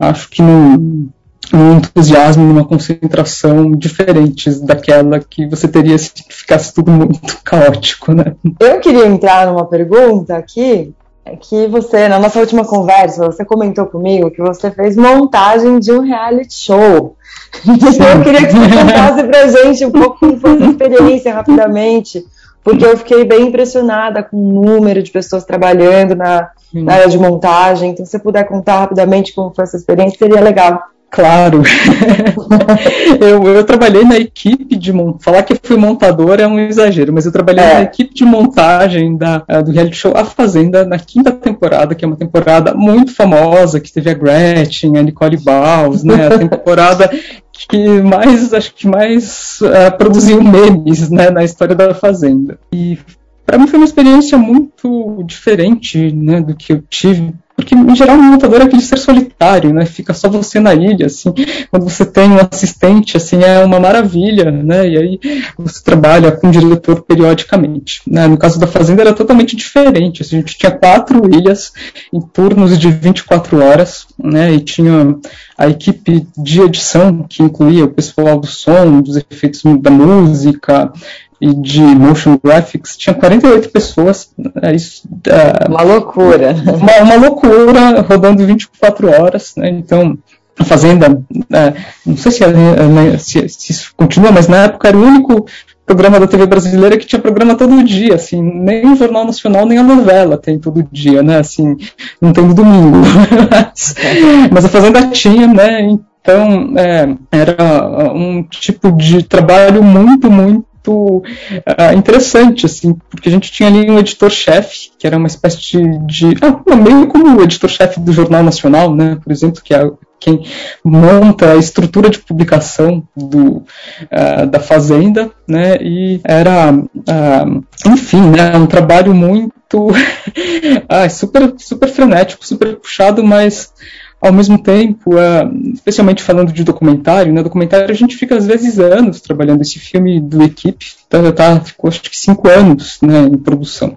acho 0.01 0.29
que 0.31 0.41
num, 0.43 1.09
num 1.53 1.79
entusiasmo, 1.79 2.45
numa 2.45 2.65
concentração 2.65 3.71
diferentes 3.73 4.61
daquela 4.61 5.21
que 5.21 5.47
você 5.47 5.69
teria 5.69 5.97
se 5.97 6.13
ficasse 6.29 6.73
tudo 6.75 6.91
muito 6.91 7.39
caótico, 7.45 8.13
né? 8.13 8.35
Eu 8.61 8.81
queria 8.81 9.07
entrar 9.07 9.47
numa 9.47 9.65
pergunta 9.67 10.37
aqui, 10.37 10.95
é 11.25 11.35
que 11.35 11.67
você, 11.67 12.09
na 12.09 12.21
nossa 12.21 12.39
última 12.39 12.65
conversa, 12.65 13.27
você 13.27 13.45
comentou 13.45 13.87
comigo 13.87 14.31
que 14.31 14.41
você 14.41 14.71
fez 14.71 14.97
montagem 14.97 15.81
de 15.81 15.93
um 15.93 16.01
reality 16.01 16.55
show. 16.55 17.17
Então 17.67 18.09
eu 18.09 18.23
queria 18.23 18.47
que 18.47 18.53
você 18.53 18.69
contasse 18.77 19.25
pra 19.25 19.49
gente 19.49 19.85
um 19.87 19.91
pouco 19.91 20.19
como 20.19 20.39
foi 20.39 20.57
essa 20.57 20.67
experiência 20.67 21.35
rapidamente, 21.35 22.25
porque 22.63 22.85
eu 22.85 22.97
fiquei 22.99 23.25
bem 23.25 23.49
impressionada 23.49 24.23
com 24.23 24.37
o 24.37 24.65
número 24.65 25.03
de 25.03 25.11
pessoas 25.11 25.45
trabalhando 25.45 26.15
na, 26.15 26.51
na 26.75 26.95
área 26.95 27.09
de 27.09 27.19
montagem. 27.19 27.91
Então, 27.91 28.05
se 28.05 28.13
você 28.13 28.19
puder 28.19 28.45
contar 28.45 28.81
rapidamente 28.81 29.35
como 29.35 29.53
foi 29.55 29.65
essa 29.65 29.77
experiência, 29.77 30.19
seria 30.19 30.41
legal. 30.41 30.81
Claro. 31.17 31.63
eu, 33.19 33.43
eu 33.43 33.65
trabalhei 33.65 34.05
na 34.05 34.19
equipe 34.19 34.77
de 34.77 34.93
montagem. 34.93 35.23
Falar 35.23 35.43
que 35.45 35.59
fui 35.63 35.79
montador 35.79 36.39
é 36.39 36.47
um 36.47 36.61
exagero, 36.61 37.11
mas 37.11 37.25
eu 37.25 37.33
trabalhei 37.33 37.65
é. 37.65 37.75
na 37.75 37.83
equipe 37.85 38.13
de 38.13 38.23
montagem 38.23 39.17
da, 39.17 39.43
uh, 39.51 39.63
do 39.63 39.71
reality 39.71 39.97
show 39.97 40.13
A 40.15 40.27
Fazenda 40.27 40.85
na 40.85 40.99
quinta 40.99 41.33
temporada, 41.33 41.95
que 41.95 42.05
é 42.05 42.09
uma 42.09 42.19
temporada 42.19 42.75
muito 42.75 43.15
famosa, 43.15 43.81
que 43.81 43.91
teve 43.91 44.11
a 44.11 44.15
Gretchen, 44.15 44.99
a 44.99 45.03
Nicole 45.03 45.39
Baus, 45.39 46.05
né? 46.05 46.27
A 46.27 46.39
temporada 46.39 47.11
que 47.51 47.89
mais, 48.03 48.53
acho 48.53 48.75
que 48.75 48.87
mais 48.87 49.59
uh, 49.63 49.97
produziu 49.97 50.43
memes 50.43 51.09
né, 51.09 51.31
na 51.31 51.45
história 51.45 51.75
da 51.75 51.95
Fazenda. 51.95 52.59
E 52.71 52.99
para 53.47 53.57
mim 53.57 53.67
foi 53.67 53.79
uma 53.79 53.87
experiência 53.87 54.37
muito 54.37 55.23
diferente 55.25 56.13
né, 56.13 56.43
do 56.43 56.55
que 56.55 56.75
eu 56.75 56.83
tive 56.91 57.33
porque, 57.57 57.75
em 57.75 57.97
geral, 57.97 58.19
o 58.19 58.23
montador 58.23 58.61
é 58.61 58.65
aquele 58.65 58.83
ser 58.83 58.99
solitário, 58.99 59.73
né? 59.73 59.87
Fica 59.87 60.13
só 60.13 60.29
você 60.29 60.61
na 60.61 60.75
ilha, 60.75 61.07
assim. 61.07 61.33
Quando 61.71 61.85
você 61.85 62.05
tem 62.05 62.31
um 62.31 62.39
assistente, 62.39 63.17
assim, 63.17 63.43
é 63.43 63.65
uma 63.65 63.81
maravilha, 63.81 64.51
né? 64.51 64.87
E 64.87 64.99
aí 64.99 65.21
você 65.57 65.83
trabalha 65.83 66.33
com 66.33 66.49
o 66.49 66.51
diretor 66.51 67.03
periodicamente. 67.03 68.03
Né? 68.07 68.27
No 68.27 68.37
caso 68.37 68.61
da 68.61 68.67
Fazenda 68.67 69.01
era 69.01 69.15
totalmente 69.15 69.57
diferente. 69.57 70.21
Assim, 70.21 70.37
a 70.37 70.41
gente 70.41 70.59
tinha 70.59 70.71
quatro 70.71 71.27
ilhas 71.35 71.73
em 72.13 72.21
turnos 72.21 72.79
de 72.79 72.91
24 72.91 73.63
horas, 73.65 74.07
né? 74.23 74.53
E 74.53 74.61
tinha 74.61 75.17
a 75.57 75.67
equipe 75.67 76.27
de 76.37 76.61
edição, 76.61 77.25
que 77.27 77.43
incluía 77.43 77.87
o 77.87 77.91
pessoal 77.91 78.39
do 78.39 78.47
som, 78.47 79.01
dos 79.01 79.17
efeitos 79.17 79.63
da 79.81 79.91
música, 79.91 80.93
e 81.41 81.53
de 81.55 81.81
motion 81.81 82.39
graphics 82.43 82.97
tinha 82.97 83.15
48 83.15 83.69
pessoas. 83.71 84.31
É 84.63 84.75
isso, 84.75 85.09
é, 85.27 85.69
uma 85.69 85.83
loucura. 85.83 86.55
Uma, 86.55 87.03
uma, 87.03 87.27
loucura, 87.27 88.01
rodando 88.03 88.47
24 88.47 89.11
horas. 89.11 89.55
Né? 89.57 89.69
Então, 89.71 90.19
a 90.59 90.65
Fazenda, 90.65 91.23
é, 91.53 91.75
não 92.05 92.17
sei 92.17 92.33
se, 92.33 92.45
é, 92.45 93.19
se, 93.19 93.49
se, 93.49 93.73
isso 93.73 93.93
continua, 93.97 94.33
mas 94.33 94.49
na 94.49 94.65
época 94.65 94.89
era 94.89 94.97
o 94.97 95.03
único 95.03 95.47
programa 95.85 96.19
da 96.19 96.27
TV 96.27 96.47
brasileira 96.47 96.97
que 96.97 97.07
tinha 97.07 97.21
programa 97.21 97.55
todo 97.55 97.85
dia, 97.85 98.15
assim, 98.15 98.43
nem 98.43 98.91
o 98.91 98.97
Jornal 98.97 99.25
Nacional, 99.25 99.65
nem 99.65 99.79
a 99.79 99.85
novela 99.85 100.37
tem 100.37 100.59
todo 100.59 100.89
dia, 100.91 101.23
né, 101.23 101.39
assim, 101.39 101.77
não 102.21 102.33
tem 102.33 102.45
no 102.45 102.55
domingo. 102.55 102.99
mas 104.51 104.65
a 104.65 104.69
Fazenda 104.69 105.07
tinha, 105.09 105.47
né, 105.47 105.83
então 106.21 106.73
é, 106.77 107.17
era 107.31 108.13
um 108.13 108.43
tipo 108.43 108.91
de 108.91 109.23
trabalho 109.23 109.81
muito, 109.81 110.29
muito 110.29 110.66
muito 110.87 111.19
uh, 111.19 111.97
interessante, 111.97 112.67
assim, 112.67 112.95
porque 113.11 113.29
a 113.29 113.33
gente 113.33 113.51
tinha 113.51 113.69
ali 113.69 113.91
um 113.91 113.99
editor-chefe, 113.99 114.91
que 114.99 115.07
era 115.07 115.17
uma 115.17 115.27
espécie 115.27 115.61
de. 115.61 115.99
de 116.07 116.37
ah, 116.43 116.77
meio 116.77 117.09
como 117.09 117.37
o 117.37 117.43
editor-chefe 117.43 118.01
do 118.01 118.13
Jornal 118.13 118.43
Nacional, 118.43 118.95
né, 118.95 119.19
por 119.23 119.33
exemplo, 119.33 119.63
que 119.63 119.75
é 119.75 119.91
quem 120.19 120.47
monta 120.83 121.53
a 121.53 121.57
estrutura 121.57 122.09
de 122.09 122.19
publicação 122.19 123.07
do, 123.15 123.59
uh, 123.59 124.47
da 124.51 124.59
Fazenda, 124.59 125.31
né, 125.47 125.77
e 125.81 126.21
era, 126.25 126.73
uh, 126.73 127.65
enfim, 127.87 128.31
né, 128.31 128.57
um 128.57 128.67
trabalho 128.67 129.15
muito 129.15 129.53
ah, 130.89 131.09
super, 131.09 131.55
super 131.59 131.89
frenético, 131.89 132.47
super 132.47 132.77
puxado, 132.77 133.23
mas 133.23 133.73
ao 134.21 134.33
mesmo 134.33 134.59
tempo, 134.63 135.15
uh, 135.15 135.73
especialmente 135.75 136.23
falando 136.23 136.53
de 136.53 136.65
documentário, 136.65 137.33
né, 137.33 137.43
documentário 137.43 137.91
a 137.91 137.95
gente 137.95 138.17
fica 138.17 138.37
às 138.37 138.47
vezes 138.47 138.79
anos 138.79 139.21
trabalhando. 139.21 139.63
Esse 139.63 139.79
filme 139.79 140.21
do 140.21 140.43
Equipe 140.43 140.87
tá, 141.09 141.33
tá, 141.33 141.61
ficou 141.61 141.89
acho 141.89 142.03
que 142.03 142.17
cinco 142.17 142.49
anos 142.49 142.99
né, 143.03 143.21
em 143.21 143.37
produção. 143.37 143.97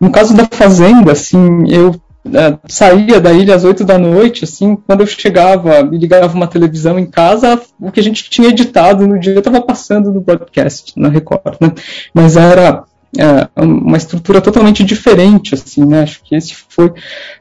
No 0.00 0.10
caso 0.10 0.34
da 0.34 0.46
Fazenda, 0.50 1.12
assim, 1.12 1.64
eu 1.68 1.90
uh, 1.90 2.58
saía 2.68 3.20
da 3.20 3.32
ilha 3.32 3.54
às 3.54 3.64
oito 3.64 3.84
da 3.84 3.98
noite, 3.98 4.44
assim, 4.44 4.76
quando 4.76 5.00
eu 5.00 5.06
chegava 5.06 5.80
e 5.92 5.98
ligava 5.98 6.34
uma 6.34 6.46
televisão 6.46 6.98
em 6.98 7.06
casa, 7.06 7.60
o 7.80 7.90
que 7.90 8.00
a 8.00 8.02
gente 8.02 8.30
tinha 8.30 8.48
editado 8.48 9.06
no 9.06 9.18
dia 9.18 9.38
estava 9.38 9.60
passando 9.60 10.12
no 10.12 10.20
broadcast, 10.20 10.92
na 10.96 11.08
Record, 11.08 11.56
né? 11.60 11.72
Mas 12.14 12.36
era 12.36 12.84
é, 13.18 13.48
uma 13.60 13.96
estrutura 13.96 14.40
totalmente 14.40 14.84
diferente, 14.84 15.54
assim, 15.54 15.84
né? 15.84 16.02
Acho 16.02 16.22
que 16.22 16.34
esse 16.34 16.54
foi 16.68 16.92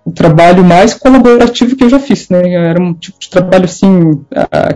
o 0.04 0.12
trabalho 0.12 0.64
mais 0.64 0.94
colaborativo 0.94 1.76
que 1.76 1.84
eu 1.84 1.90
já 1.90 2.00
fiz, 2.00 2.30
né? 2.30 2.42
Era 2.54 2.82
um 2.82 2.94
tipo 2.94 3.20
de 3.20 3.30
trabalho 3.30 3.66
assim 3.66 4.24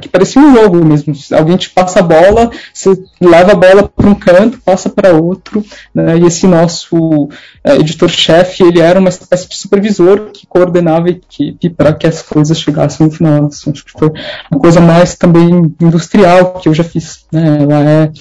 que 0.02 0.08
parecia 0.08 0.42
um 0.42 0.54
jogo 0.54 0.84
mesmo. 0.86 1.14
Alguém 1.32 1.58
te 1.58 1.70
passa 1.70 2.00
a 2.00 2.04
bola, 2.04 2.52
você 2.74 2.92
leva 3.20 3.54
a 3.54 3.56
bola 3.56 3.92
para 4.04 4.10
um 4.10 4.16
canto, 4.16 4.60
passa 4.60 4.89
para 4.89 5.13
outro, 5.13 5.63
né, 5.96 6.18
e 6.18 6.26
esse 6.26 6.46
nosso 6.46 7.30
é, 7.63 7.78
editor-chefe, 7.78 8.62
ele 8.62 8.82
era 8.82 9.00
uma 9.00 9.08
espécie 9.08 9.48
de 9.48 9.56
supervisor 9.56 10.32
que 10.34 10.46
coordenava 10.46 11.08
a 11.08 11.12
equipe 11.12 11.70
para 11.70 11.94
que 11.94 12.06
as 12.06 12.22
coisas 12.22 12.60
chegassem 12.60 13.08
no 13.08 13.12
final. 13.13 13.46
Assim, 13.46 13.72
acho 13.72 13.86
que 13.86 13.92
foi 13.92 14.12
uma 14.52 14.60
coisa 14.60 14.82
mais 14.82 15.16
também 15.16 15.74
industrial 15.80 16.56
que 16.56 16.68
eu 16.68 16.74
já 16.74 16.84
fiz. 16.84 17.26
Né, 17.32 17.60
ela 17.62 17.80
é, 17.80 18.12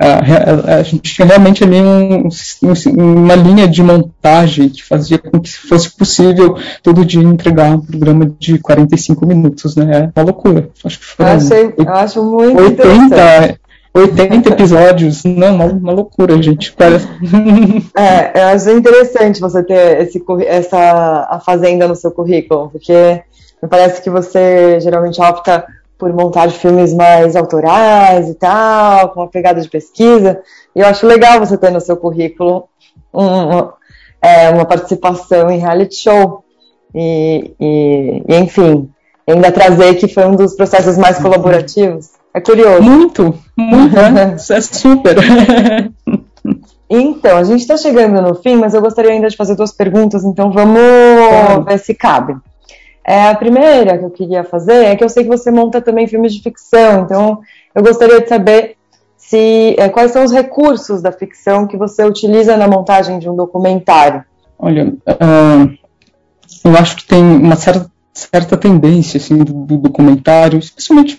a, 0.00 0.74
a, 0.74 0.74
a 0.78 0.82
gente 0.82 1.14
tinha 1.14 1.26
realmente 1.26 1.62
ali 1.62 1.80
um, 1.80 2.28
um, 2.28 3.24
uma 3.24 3.36
linha 3.36 3.68
de 3.68 3.82
montagem 3.82 4.68
que 4.68 4.82
fazia 4.82 5.18
com 5.18 5.38
que 5.38 5.56
fosse 5.56 5.90
possível 5.90 6.56
todo 6.82 7.04
dia 7.04 7.22
entregar 7.22 7.70
um 7.70 7.80
programa 7.80 8.28
de 8.40 8.58
45 8.58 9.24
minutos, 9.24 9.76
né, 9.76 10.10
é 10.14 10.20
uma 10.20 10.24
loucura. 10.24 10.68
Acho 10.84 10.98
que 10.98 11.22
eu, 11.22 11.26
achei, 11.26 11.74
acho 11.86 12.24
muito 12.24 12.60
80, 12.60 13.58
80 13.94 14.50
episódios, 14.50 15.24
não, 15.24 15.54
uma, 15.54 15.64
uma 15.64 15.92
loucura, 15.92 16.40
gente. 16.42 16.74
é, 17.96 18.40
eu 18.40 18.46
acho 18.48 18.70
interessante 18.70 19.40
você 19.40 19.62
ter 19.62 20.02
esse, 20.02 20.22
essa 20.46 21.26
a 21.30 21.40
fazenda 21.40 21.88
no 21.88 21.96
seu 21.96 22.10
currículo, 22.10 22.70
porque 22.70 23.22
me 23.62 23.68
parece 23.68 24.02
que 24.02 24.10
você 24.10 24.78
geralmente 24.80 25.20
opta 25.20 25.66
por 25.98 26.12
montar 26.12 26.50
filmes 26.50 26.94
mais 26.94 27.34
autorais 27.34 28.28
e 28.28 28.34
tal, 28.34 29.08
com 29.10 29.20
uma 29.20 29.28
pegada 29.28 29.60
de 29.60 29.68
pesquisa. 29.68 30.40
E 30.74 30.80
eu 30.80 30.86
acho 30.86 31.06
legal 31.06 31.40
você 31.40 31.58
ter 31.58 31.70
no 31.70 31.80
seu 31.80 31.96
currículo 31.96 32.68
um, 33.12 33.68
é, 34.22 34.48
uma 34.50 34.64
participação 34.64 35.50
em 35.50 35.58
reality 35.58 35.96
show. 35.96 36.44
E, 36.94 37.52
e, 37.60 38.22
e, 38.28 38.36
enfim, 38.36 38.88
ainda 39.26 39.50
trazer 39.50 39.96
que 39.96 40.06
foi 40.06 40.24
um 40.24 40.36
dos 40.36 40.54
processos 40.54 40.96
mais 40.96 41.18
colaborativos. 41.18 42.17
É 42.38 42.40
curioso. 42.40 42.82
Muito, 42.82 43.34
muito, 43.56 43.96
né? 43.96 44.36
é 44.36 44.60
super. 44.60 45.16
Então, 46.90 47.36
a 47.36 47.44
gente 47.44 47.60
está 47.60 47.76
chegando 47.76 48.22
no 48.22 48.34
fim, 48.34 48.56
mas 48.56 48.72
eu 48.72 48.80
gostaria 48.80 49.10
ainda 49.10 49.28
de 49.28 49.36
fazer 49.36 49.54
duas 49.54 49.72
perguntas, 49.72 50.24
então 50.24 50.50
vamos 50.50 50.80
ver 51.66 51.78
se 51.78 51.92
cabe. 51.92 52.34
É, 53.06 53.28
a 53.28 53.34
primeira 53.34 53.98
que 53.98 54.06
eu 54.06 54.10
queria 54.10 54.42
fazer 54.42 54.86
é 54.86 54.96
que 54.96 55.04
eu 55.04 55.08
sei 55.10 55.24
que 55.24 55.28
você 55.28 55.50
monta 55.50 55.82
também 55.82 56.06
filmes 56.06 56.32
de 56.32 56.42
ficção, 56.42 57.02
então 57.02 57.40
eu 57.74 57.82
gostaria 57.82 58.22
de 58.22 58.28
saber 58.30 58.76
se 59.18 59.76
é, 59.76 59.90
quais 59.90 60.12
são 60.12 60.24
os 60.24 60.32
recursos 60.32 61.02
da 61.02 61.12
ficção 61.12 61.66
que 61.66 61.76
você 61.76 62.02
utiliza 62.02 62.56
na 62.56 62.66
montagem 62.66 63.18
de 63.18 63.28
um 63.28 63.36
documentário. 63.36 64.24
Olha, 64.58 64.86
uh, 64.86 65.78
eu 66.64 66.74
acho 66.74 66.96
que 66.96 67.06
tem 67.06 67.22
uma 67.22 67.56
certa 67.56 67.90
certa 68.18 68.56
tendência 68.56 69.18
assim 69.18 69.38
do, 69.38 69.52
do 69.52 69.78
documentário, 69.78 70.58
especialmente 70.58 71.16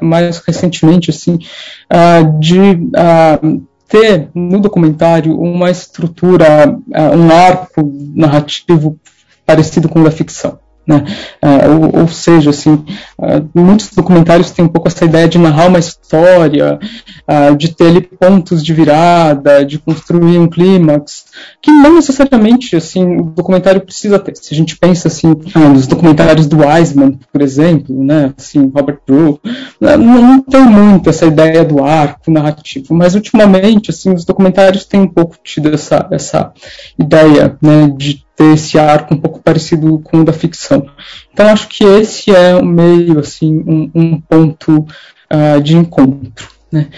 mais 0.00 0.38
recentemente 0.38 1.10
assim, 1.10 1.34
uh, 1.34 2.40
de 2.40 2.58
uh, 2.58 3.62
ter 3.88 4.28
no 4.34 4.60
documentário 4.60 5.38
uma 5.38 5.70
estrutura, 5.70 6.68
uh, 6.68 7.16
um 7.16 7.30
arco 7.30 7.82
narrativo 8.14 8.98
parecido 9.46 9.88
com 9.88 10.00
o 10.00 10.04
da 10.04 10.10
ficção. 10.10 10.58
Né? 10.86 11.02
Uh, 11.42 11.96
ou, 11.96 12.00
ou, 12.02 12.08
seja, 12.08 12.50
assim, 12.50 12.84
uh, 13.18 13.48
muitos 13.54 13.90
documentários 13.90 14.50
têm 14.50 14.66
um 14.66 14.68
pouco 14.68 14.88
essa 14.88 15.04
ideia 15.04 15.26
de 15.26 15.38
narrar 15.38 15.68
uma 15.68 15.78
história, 15.78 16.78
uh, 17.26 17.56
de 17.56 17.74
ter 17.74 17.86
ali 17.86 18.02
pontos 18.02 18.62
de 18.62 18.74
virada, 18.74 19.64
de 19.64 19.78
construir 19.78 20.38
um 20.38 20.46
clímax, 20.46 21.24
que 21.62 21.70
não 21.70 21.94
necessariamente 21.94 22.76
assim, 22.76 23.16
o 23.16 23.22
documentário 23.22 23.80
precisa 23.80 24.18
ter. 24.18 24.36
Se 24.36 24.52
a 24.52 24.56
gente 24.56 24.76
pensa 24.76 25.08
assim, 25.08 25.34
nos 25.54 25.86
documentários 25.86 26.46
do 26.46 26.58
Wiseman, 26.58 27.18
por 27.32 27.40
exemplo, 27.40 28.04
né, 28.04 28.34
assim, 28.36 28.70
Robert 28.74 28.98
Drew, 29.06 29.40
não, 29.80 29.96
não 29.96 30.40
tem 30.42 30.64
muito 30.64 31.08
essa 31.08 31.24
ideia 31.24 31.64
do 31.64 31.82
arco 31.82 32.30
narrativo, 32.30 32.94
mas 32.94 33.14
ultimamente 33.14 33.90
assim, 33.90 34.12
os 34.12 34.24
documentários 34.24 34.84
têm 34.84 35.00
um 35.00 35.08
pouco 35.08 35.36
tido 35.42 35.72
essa, 35.72 36.06
essa 36.10 36.52
ideia 36.98 37.56
né, 37.62 37.90
de 37.96 38.24
ter 38.36 38.54
esse 38.54 38.78
arco 38.78 39.14
um 39.14 39.20
pouco 39.20 39.40
parecido 39.40 39.98
com 40.00 40.20
o 40.20 40.24
da 40.24 40.32
ficção. 40.32 40.86
Então 41.32 41.48
acho 41.48 41.68
que 41.68 41.84
esse 41.84 42.34
é 42.34 42.54
um 42.56 42.64
meio, 42.64 43.18
assim, 43.18 43.62
um, 43.66 43.90
um 43.94 44.20
ponto 44.20 44.86
uh, 45.32 45.60
de 45.62 45.76
encontro, 45.76 46.48
né? 46.70 46.88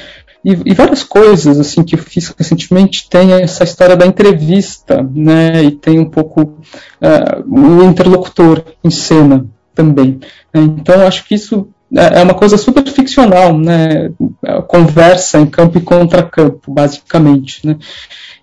E, 0.45 0.53
e, 0.65 0.75
várias 0.75 1.03
coisas 1.03 1.59
assim 1.59 1.83
que 1.83 1.97
eu 1.97 1.99
fiz 1.99 2.33
recentemente 2.39 3.09
tem 3.11 3.33
essa 3.33 3.65
história 3.65 3.97
da 3.97 4.07
entrevista, 4.07 5.03
né? 5.13 5.65
E 5.65 5.73
tem 5.73 5.99
um 5.99 6.09
pouco 6.09 6.43
uh, 6.43 7.43
o 7.49 7.83
interlocutor 7.83 8.63
em 8.85 8.91
cena 8.91 9.45
também. 9.75 10.21
Né? 10.55 10.63
Então 10.63 11.05
acho 11.05 11.25
que 11.25 11.35
isso 11.35 11.69
é, 11.95 12.21
é 12.21 12.23
uma 12.23 12.35
coisa 12.35 12.57
super 12.57 12.87
ficcional, 12.87 13.59
né? 13.59 14.13
Conversa 14.69 15.39
em 15.39 15.47
campo 15.47 15.79
e 15.79 15.81
contra 15.81 16.23
campo, 16.23 16.73
basicamente, 16.73 17.67
né? 17.67 17.77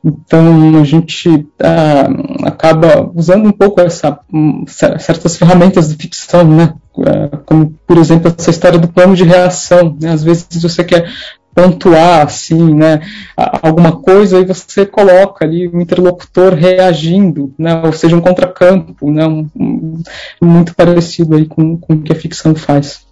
Então 0.03 0.79
a 0.79 0.83
gente 0.83 1.47
ah, 1.61 2.09
acaba 2.47 3.09
usando 3.15 3.47
um 3.47 3.51
pouco 3.51 3.79
essa, 3.79 4.19
um, 4.33 4.65
certas 4.67 5.37
ferramentas 5.37 5.89
de 5.89 5.95
ficção, 5.95 6.43
né? 6.43 6.73
Ah, 6.99 7.37
como 7.45 7.73
por 7.87 7.97
exemplo 7.97 8.33
essa 8.37 8.49
história 8.49 8.77
do 8.77 8.89
plano 8.89 9.15
de 9.15 9.23
reação. 9.23 9.95
Né? 9.99 10.11
Às 10.11 10.23
vezes 10.23 10.47
você 10.61 10.83
quer 10.83 11.09
pontuar 11.55 12.25
assim, 12.25 12.73
né, 12.73 13.01
alguma 13.37 13.91
coisa 13.91 14.39
e 14.39 14.45
você 14.45 14.85
coloca 14.85 15.45
ali 15.45 15.67
o 15.67 15.77
um 15.77 15.81
interlocutor 15.81 16.53
reagindo, 16.53 17.53
né, 17.59 17.79
ou 17.85 17.93
seja, 17.93 18.15
um 18.15 18.21
contracampo, 18.21 19.11
né, 19.11 19.27
um, 19.27 19.47
um, 19.55 20.01
muito 20.41 20.73
parecido 20.73 21.35
aí 21.35 21.45
com, 21.45 21.77
com 21.77 21.93
o 21.93 22.01
que 22.01 22.11
a 22.11 22.15
ficção 22.15 22.55
faz. 22.55 23.05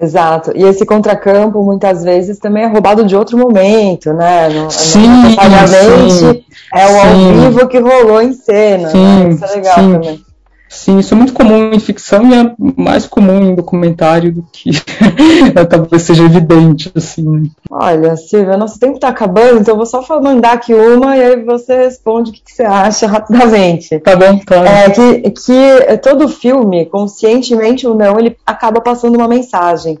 Exato. 0.00 0.52
E 0.54 0.62
esse 0.62 0.86
contracampo 0.86 1.62
muitas 1.62 2.02
vezes 2.02 2.38
também 2.38 2.64
é 2.64 2.66
roubado 2.66 3.04
de 3.04 3.14
outro 3.14 3.36
momento, 3.36 4.12
né? 4.14 4.48
Não, 4.48 4.70
sim, 4.70 5.06
não 5.06 5.22
necessariamente 5.22 6.46
é 6.72 6.86
o 6.86 6.90
sim. 6.90 7.06
ao 7.06 7.50
vivo 7.50 7.68
que 7.68 7.78
rolou 7.78 8.22
em 8.22 8.32
cena. 8.32 8.84
Né? 8.84 8.90
Sim, 8.90 9.24
né? 9.24 9.28
Isso 9.28 9.44
é 9.44 9.48
legal 9.48 9.74
sim. 9.74 9.92
também. 9.92 10.29
Sim, 10.72 11.00
isso 11.00 11.14
é 11.14 11.16
muito 11.16 11.32
comum 11.32 11.72
em 11.72 11.80
ficção 11.80 12.30
e 12.30 12.32
é 12.32 12.54
mais 12.76 13.04
comum 13.04 13.40
em 13.40 13.56
documentário 13.56 14.32
do 14.32 14.46
que 14.52 14.70
talvez 15.68 16.02
seja 16.02 16.22
evidente, 16.22 16.92
assim. 16.94 17.50
Olha, 17.68 18.16
Silvia, 18.16 18.56
nosso 18.56 18.78
tempo 18.78 18.94
está 18.94 19.08
acabando, 19.08 19.58
então 19.58 19.74
eu 19.74 19.76
vou 19.76 19.84
só 19.84 20.00
mandar 20.20 20.52
aqui 20.52 20.72
uma 20.72 21.16
e 21.16 21.22
aí 21.24 21.44
você 21.44 21.76
responde 21.76 22.30
o 22.30 22.32
que, 22.32 22.44
que 22.44 22.52
você 22.52 22.62
acha 22.62 23.08
rapidamente. 23.08 23.98
Tá 23.98 24.14
bom, 24.14 24.38
claro. 24.46 24.64
É 24.64 24.90
que, 24.90 25.30
que 25.32 25.96
todo 26.00 26.28
filme, 26.28 26.86
conscientemente 26.86 27.84
ou 27.84 27.96
não, 27.96 28.16
ele 28.16 28.36
acaba 28.46 28.80
passando 28.80 29.16
uma 29.16 29.26
mensagem. 29.26 29.98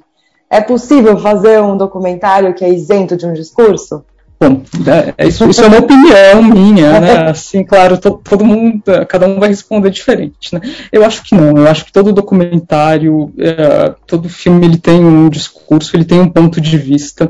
É 0.48 0.60
possível 0.60 1.18
fazer 1.18 1.60
um 1.60 1.76
documentário 1.76 2.54
que 2.54 2.64
é 2.64 2.68
isento 2.68 3.16
de 3.16 3.26
um 3.26 3.32
discurso? 3.32 4.04
Bom, 4.42 4.62
é, 5.18 5.28
isso, 5.28 5.46
isso, 5.50 5.62
é 5.62 5.66
uma 5.66 5.80
opinião 5.80 6.42
minha, 6.42 6.98
né? 6.98 7.28
Assim, 7.28 7.62
claro, 7.62 7.98
to, 7.98 8.18
todo 8.24 8.42
mundo, 8.42 8.82
cada 9.06 9.26
um 9.26 9.38
vai 9.38 9.50
responder 9.50 9.90
diferente, 9.90 10.54
né? 10.54 10.62
Eu 10.90 11.04
acho 11.04 11.22
que 11.22 11.34
não. 11.34 11.58
Eu 11.58 11.68
acho 11.68 11.84
que 11.84 11.92
todo 11.92 12.10
documentário, 12.10 13.30
é, 13.38 13.94
todo 14.06 14.30
filme, 14.30 14.64
ele 14.64 14.78
tem 14.78 15.04
um 15.04 15.28
discurso, 15.28 15.59
ele 15.94 16.04
tem 16.04 16.20
um 16.20 16.28
ponto 16.28 16.60
de 16.60 16.76
vista. 16.76 17.26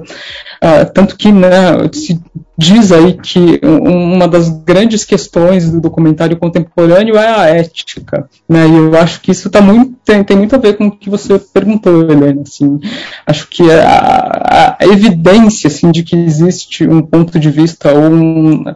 Uh, 0.62 0.92
tanto 0.92 1.16
que, 1.16 1.32
né, 1.32 1.88
se 1.92 2.20
diz 2.56 2.92
aí 2.92 3.14
que 3.14 3.58
uma 3.62 4.28
das 4.28 4.50
grandes 4.50 5.02
questões 5.02 5.70
do 5.70 5.80
documentário 5.80 6.36
contemporâneo 6.36 7.16
é 7.16 7.26
a 7.26 7.46
ética, 7.46 8.28
né? 8.46 8.68
E 8.68 8.76
eu 8.76 8.94
acho 8.98 9.22
que 9.22 9.30
isso 9.30 9.48
tá 9.48 9.62
muito, 9.62 9.94
tem, 10.04 10.22
tem 10.22 10.36
muito 10.36 10.54
a 10.54 10.58
ver 10.58 10.76
com 10.76 10.88
o 10.88 10.90
que 10.90 11.08
você 11.08 11.38
perguntou, 11.38 12.02
Helena. 12.02 12.42
Assim, 12.42 12.78
acho 13.26 13.48
que 13.48 13.62
a, 13.70 14.76
a 14.78 14.86
evidência 14.86 15.68
assim, 15.68 15.90
de 15.90 16.02
que 16.02 16.14
existe 16.14 16.86
um 16.86 17.00
ponto 17.00 17.38
de 17.38 17.50
vista 17.50 17.94
ou 17.94 18.10
um, 18.10 18.62
uh, 18.62 18.74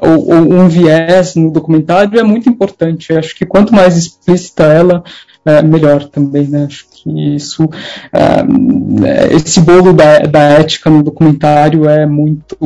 ou, 0.00 0.28
ou 0.34 0.52
um 0.54 0.68
viés 0.68 1.36
no 1.36 1.52
documentário 1.52 2.18
é 2.18 2.24
muito 2.24 2.48
importante. 2.48 3.12
Eu 3.12 3.20
acho 3.20 3.36
que 3.36 3.46
quanto 3.46 3.72
mais 3.72 3.96
explícita 3.96 4.64
ela, 4.64 5.04
é, 5.44 5.60
melhor 5.60 6.04
também, 6.04 6.46
né? 6.46 6.66
Acho 6.66 6.86
que 7.02 7.34
isso, 7.34 7.64
uh, 7.64 9.34
esse 9.34 9.60
bolo 9.60 9.92
da, 9.92 10.20
da 10.20 10.40
ética 10.40 10.88
no 10.88 11.02
documentário 11.02 11.88
é 11.88 12.06
muito. 12.06 12.56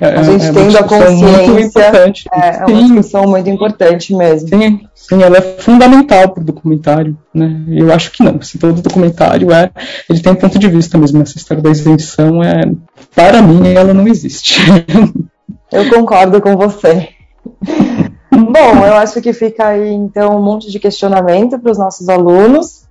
a 0.00 0.22
gente 0.22 0.44
é 0.44 0.52
tendo 0.52 0.78
a 0.78 0.82
consciência. 0.82 1.48
Muito 1.48 1.60
importante. 1.60 2.28
É, 2.32 2.48
é 2.48 2.58
uma 2.58 2.66
sim, 2.66 2.86
discussão 2.86 3.26
muito 3.26 3.48
importante 3.48 4.14
mesmo. 4.14 4.48
Sim, 4.48 4.80
sim 4.94 5.22
ela 5.22 5.38
é 5.38 5.42
fundamental 5.58 6.30
para 6.30 6.42
o 6.42 6.44
documentário, 6.46 7.16
né? 7.32 7.62
Eu 7.68 7.92
acho 7.92 8.10
que 8.10 8.22
não. 8.22 8.36
Assim, 8.40 8.58
todo 8.58 8.82
documentário 8.82 9.52
é, 9.52 9.70
ele 10.10 10.20
tem 10.20 10.32
um 10.32 10.36
ponto 10.36 10.58
de 10.58 10.68
vista 10.68 10.98
mesmo. 10.98 11.22
Essa 11.22 11.36
história 11.36 11.62
da 11.62 11.70
isenção 11.70 12.42
é, 12.42 12.62
para 13.14 13.40
mim, 13.40 13.68
ela 13.68 13.94
não 13.94 14.08
existe. 14.08 14.60
Eu 15.70 15.88
concordo 15.88 16.40
com 16.40 16.54
você. 16.56 17.08
Bom, 18.32 18.86
eu 18.86 18.94
acho 18.94 19.20
que 19.20 19.32
fica 19.32 19.68
aí 19.68 19.92
então 19.92 20.38
um 20.38 20.42
monte 20.42 20.70
de 20.70 20.78
questionamento 20.78 21.58
para 21.58 21.70
os 21.70 21.78
nossos 21.78 22.08
alunos. 22.08 22.81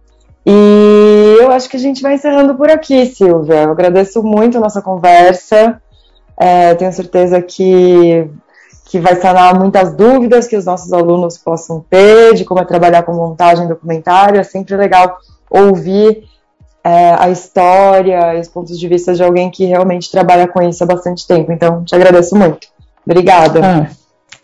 E 0.46 1.38
eu 1.40 1.52
acho 1.52 1.70
que 1.70 1.78
a 1.78 1.80
gente 1.80 2.02
vai 2.02 2.16
encerrando 2.16 2.56
por 2.56 2.70
aqui, 2.70 3.06
Silvia. 3.06 3.64
Eu 3.64 3.72
agradeço 3.72 4.24
muito 4.24 4.58
a 4.58 4.62
nossa 4.62 4.82
conversa. 4.82 5.82
É, 6.40 6.74
tenho 6.74 6.92
certeza 6.92 7.42
que, 7.42 8.28
que 8.86 9.00
vai 9.00 9.16
sanar 9.16 9.58
muitas 9.60 9.94
dúvidas 9.94 10.48
que 10.48 10.58
os 10.58 10.66
nossos 10.66 10.92
alunos 10.92 11.38
possam 11.38 11.86
ter 11.88 12.34
de 12.34 12.44
como 12.44 12.60
é 12.60 12.66
trabalhar 12.66 13.04
com 13.04 13.14
montagem 13.14 13.68
documentária. 13.68 14.40
É 14.40 14.44
sempre 14.44 14.76
legal 14.76 15.18
ouvir 15.50 16.24
é, 16.84 17.16
a 17.20 17.30
história 17.30 18.36
e 18.36 18.40
os 18.40 18.48
pontos 18.48 18.80
de 18.80 18.88
vista 18.88 19.14
de 19.14 19.24
alguém 19.24 19.52
que 19.52 19.66
realmente 19.66 20.10
trabalha 20.10 20.48
com 20.48 20.62
isso 20.64 20.84
há 20.84 20.88
bastante 20.88 21.28
tempo. 21.28 21.52
Então, 21.52 21.84
te 21.84 21.94
agradeço 21.94 22.36
muito. 22.36 22.68
Obrigada. 23.06 23.60
Ah, 23.64 23.90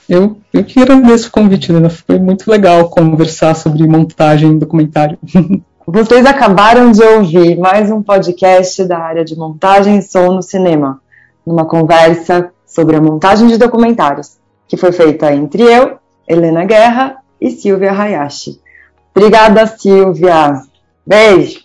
eu, 0.07 0.37
eu 0.53 0.63
que 0.63 0.79
agradeço 0.79 1.29
o 1.29 1.31
convite, 1.31 1.71
Lena. 1.71 1.89
Foi 1.89 2.19
muito 2.19 2.49
legal 2.49 2.89
conversar 2.89 3.55
sobre 3.55 3.87
montagem 3.87 4.59
documentário. 4.59 5.17
Vocês 5.89 6.25
acabaram 6.25 6.91
de 6.91 7.01
ouvir 7.01 7.57
mais 7.57 7.89
um 7.89 8.03
podcast 8.03 8.83
da 8.83 8.99
área 8.99 9.23
de 9.23 9.37
montagem 9.37 9.99
e 9.99 10.01
som 10.01 10.33
no 10.33 10.41
cinema, 10.43 10.99
numa 11.45 11.65
conversa 11.65 12.51
sobre 12.65 12.97
a 12.97 13.01
montagem 13.01 13.47
de 13.47 13.57
documentários, 13.57 14.37
que 14.67 14.75
foi 14.75 14.91
feita 14.91 15.33
entre 15.33 15.63
eu, 15.63 15.97
Helena 16.27 16.65
Guerra 16.65 17.23
e 17.39 17.51
Silvia 17.51 17.93
Hayashi. 17.93 18.59
Obrigada, 19.15 19.65
Silvia. 19.65 20.61
Beijo. 21.05 21.61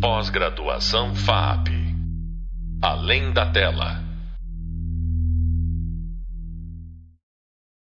Pós-graduação 0.00 1.14
FAP. 1.14 1.68
Além 2.80 3.34
da 3.34 3.52
tela. 3.52 4.07